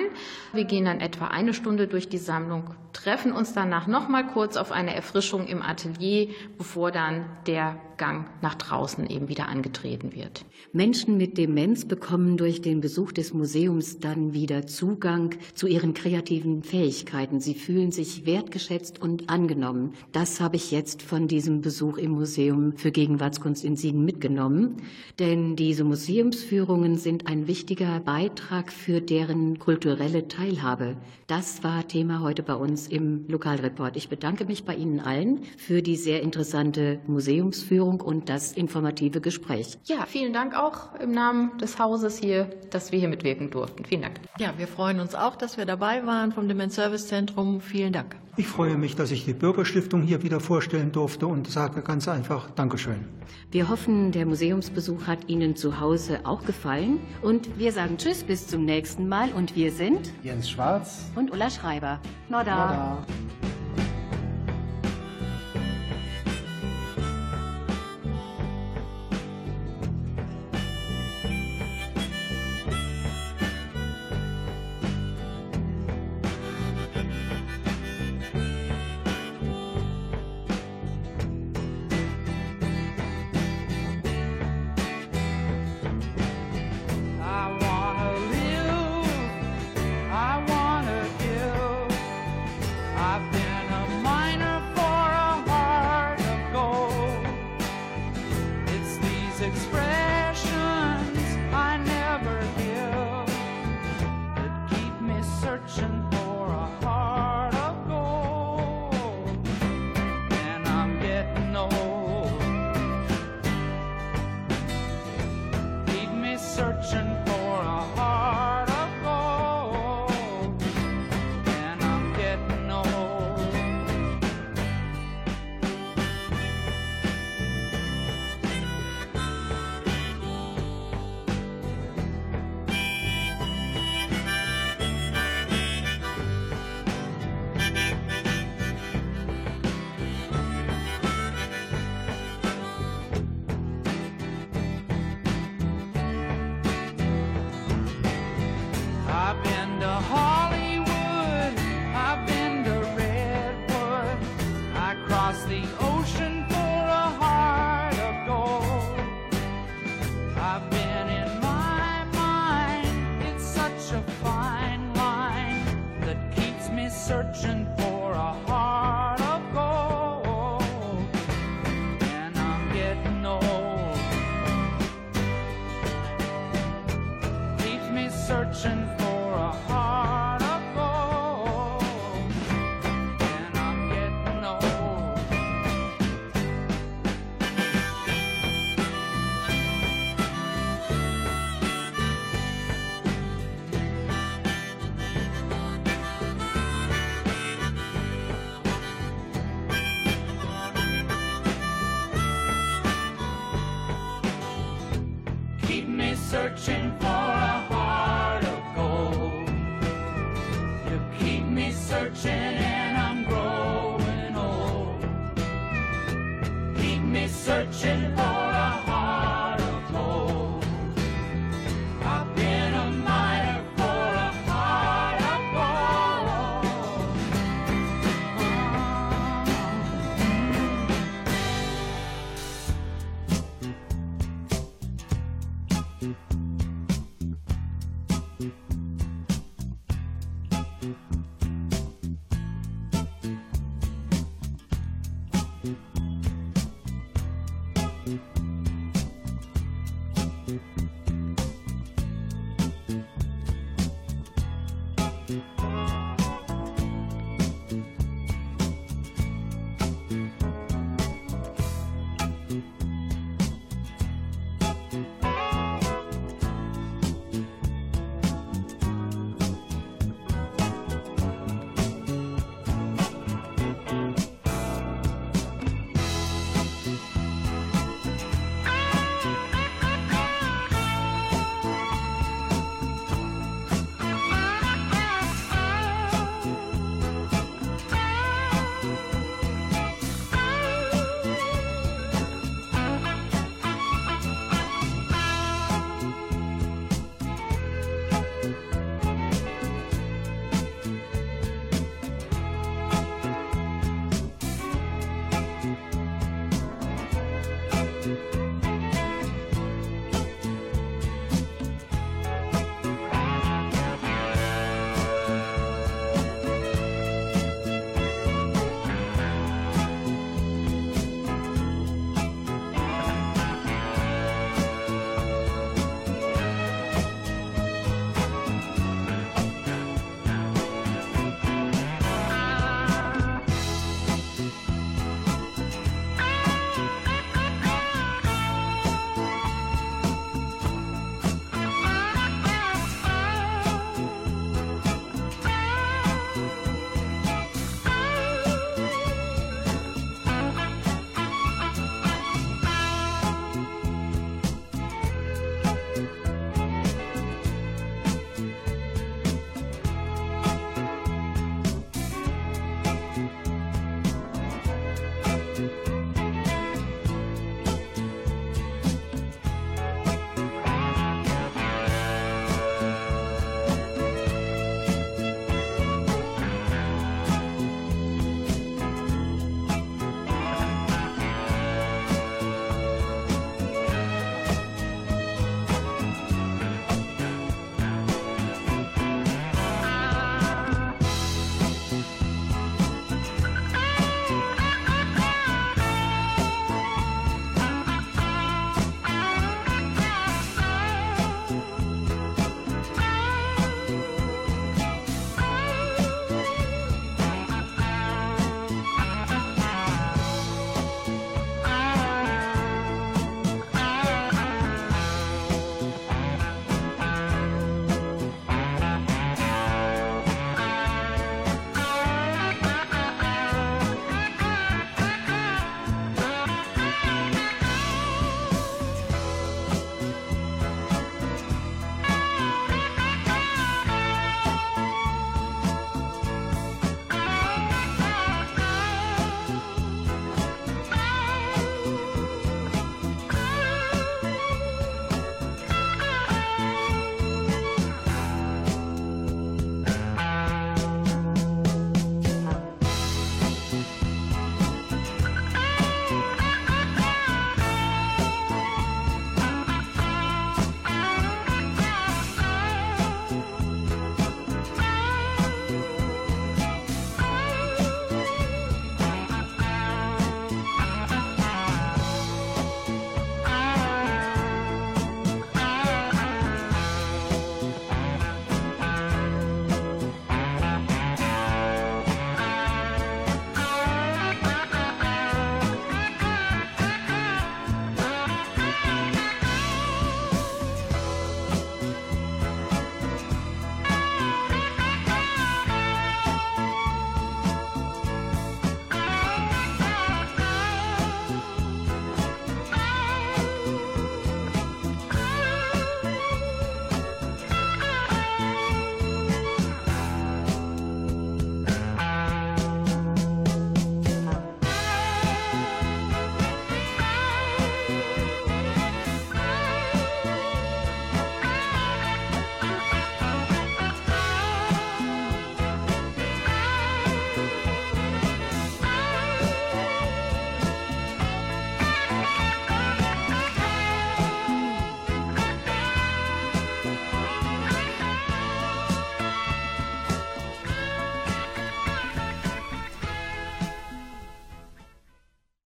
Wir 0.53 0.65
gehen 0.65 0.85
dann 0.85 0.99
etwa 0.99 1.27
eine 1.27 1.53
Stunde 1.53 1.87
durch 1.87 2.09
die 2.09 2.17
Sammlung, 2.17 2.71
treffen 2.93 3.31
uns 3.31 3.53
danach 3.53 3.87
noch 3.87 4.07
mal 4.09 4.25
kurz 4.27 4.57
auf 4.57 4.71
eine 4.71 4.95
Erfrischung 4.95 5.47
im 5.47 5.61
Atelier, 5.61 6.29
bevor 6.57 6.91
dann 6.91 7.25
der 7.47 7.77
Gang 8.01 8.25
nach 8.41 8.55
draußen 8.55 9.07
eben 9.07 9.29
wieder 9.29 9.47
angetreten 9.47 10.15
wird. 10.15 10.43
Menschen 10.73 11.17
mit 11.17 11.37
Demenz 11.37 11.85
bekommen 11.85 12.35
durch 12.35 12.59
den 12.59 12.81
Besuch 12.81 13.11
des 13.11 13.31
Museums 13.31 13.99
dann 13.99 14.33
wieder 14.33 14.65
Zugang 14.65 15.35
zu 15.53 15.67
ihren 15.67 15.93
kreativen 15.93 16.63
Fähigkeiten. 16.63 17.39
Sie 17.39 17.53
fühlen 17.53 17.91
sich 17.91 18.25
wertgeschätzt 18.25 18.99
und 18.99 19.29
angenommen. 19.29 19.93
Das 20.13 20.41
habe 20.41 20.55
ich 20.55 20.71
jetzt 20.71 21.03
von 21.03 21.27
diesem 21.27 21.61
Besuch 21.61 21.99
im 21.99 22.13
Museum 22.13 22.75
für 22.75 22.91
Gegenwartskunst 22.91 23.63
in 23.63 23.75
Siegen 23.75 24.03
mitgenommen. 24.03 24.77
Denn 25.19 25.55
diese 25.55 25.83
Museumsführungen 25.83 26.97
sind 26.97 27.27
ein 27.27 27.47
wichtiger 27.47 27.99
Beitrag 27.99 28.73
für 28.73 28.99
deren 28.99 29.59
kulturelle 29.59 30.27
Teilhabe. 30.27 30.97
Das 31.27 31.63
war 31.63 31.87
Thema 31.87 32.21
heute 32.21 32.41
bei 32.41 32.55
uns 32.55 32.87
im 32.87 33.27
Lokalreport. 33.27 33.95
Ich 33.95 34.09
bedanke 34.09 34.45
mich 34.45 34.63
bei 34.63 34.73
Ihnen 34.73 34.99
allen 34.99 35.41
für 35.57 35.83
die 35.83 35.97
sehr 35.97 36.23
interessante 36.23 36.99
Museumsführung 37.05 37.90
und 37.99 38.29
das 38.29 38.51
informative 38.53 39.19
Gespräch. 39.21 39.77
Ja, 39.85 40.05
vielen 40.05 40.31
Dank 40.33 40.55
auch 40.55 40.95
im 40.99 41.11
Namen 41.11 41.57
des 41.57 41.79
Hauses 41.79 42.17
hier, 42.17 42.45
dass 42.69 42.91
wir 42.91 42.99
hier 42.99 43.09
mitwirken 43.09 43.49
durften. 43.49 43.83
Vielen 43.85 44.03
Dank. 44.03 44.19
Ja, 44.39 44.53
wir 44.57 44.67
freuen 44.67 44.99
uns 44.99 45.15
auch, 45.15 45.35
dass 45.35 45.57
wir 45.57 45.65
dabei 45.65 46.05
waren 46.05 46.31
vom 46.31 46.47
Demenz 46.47 46.75
Service 46.75 47.07
Zentrum. 47.07 47.59
Vielen 47.59 47.91
Dank. 47.93 48.15
Ich 48.37 48.47
freue 48.47 48.77
mich, 48.77 48.95
dass 48.95 49.11
ich 49.11 49.25
die 49.25 49.33
Bürgerstiftung 49.33 50.03
hier 50.03 50.23
wieder 50.23 50.39
vorstellen 50.39 50.91
durfte 50.93 51.27
und 51.27 51.49
sage 51.49 51.81
ganz 51.81 52.07
einfach 52.07 52.49
Dankeschön. 52.51 53.05
Wir 53.51 53.67
hoffen, 53.67 54.13
der 54.13 54.25
Museumsbesuch 54.25 55.05
hat 55.05 55.27
Ihnen 55.27 55.57
zu 55.57 55.81
Hause 55.81 56.21
auch 56.23 56.45
gefallen. 56.45 56.99
Und 57.21 57.59
wir 57.59 57.73
sagen 57.73 57.97
Tschüss, 57.97 58.23
bis 58.23 58.47
zum 58.47 58.63
nächsten 58.63 59.09
Mal. 59.09 59.31
Und 59.33 59.55
wir 59.55 59.71
sind 59.71 60.11
Jens 60.23 60.49
Schwarz. 60.49 61.11
und 61.15 61.31
Ulla 61.31 61.49
Schreiber. 61.49 61.99
Noda. 62.29 62.55
Nora. 62.55 63.05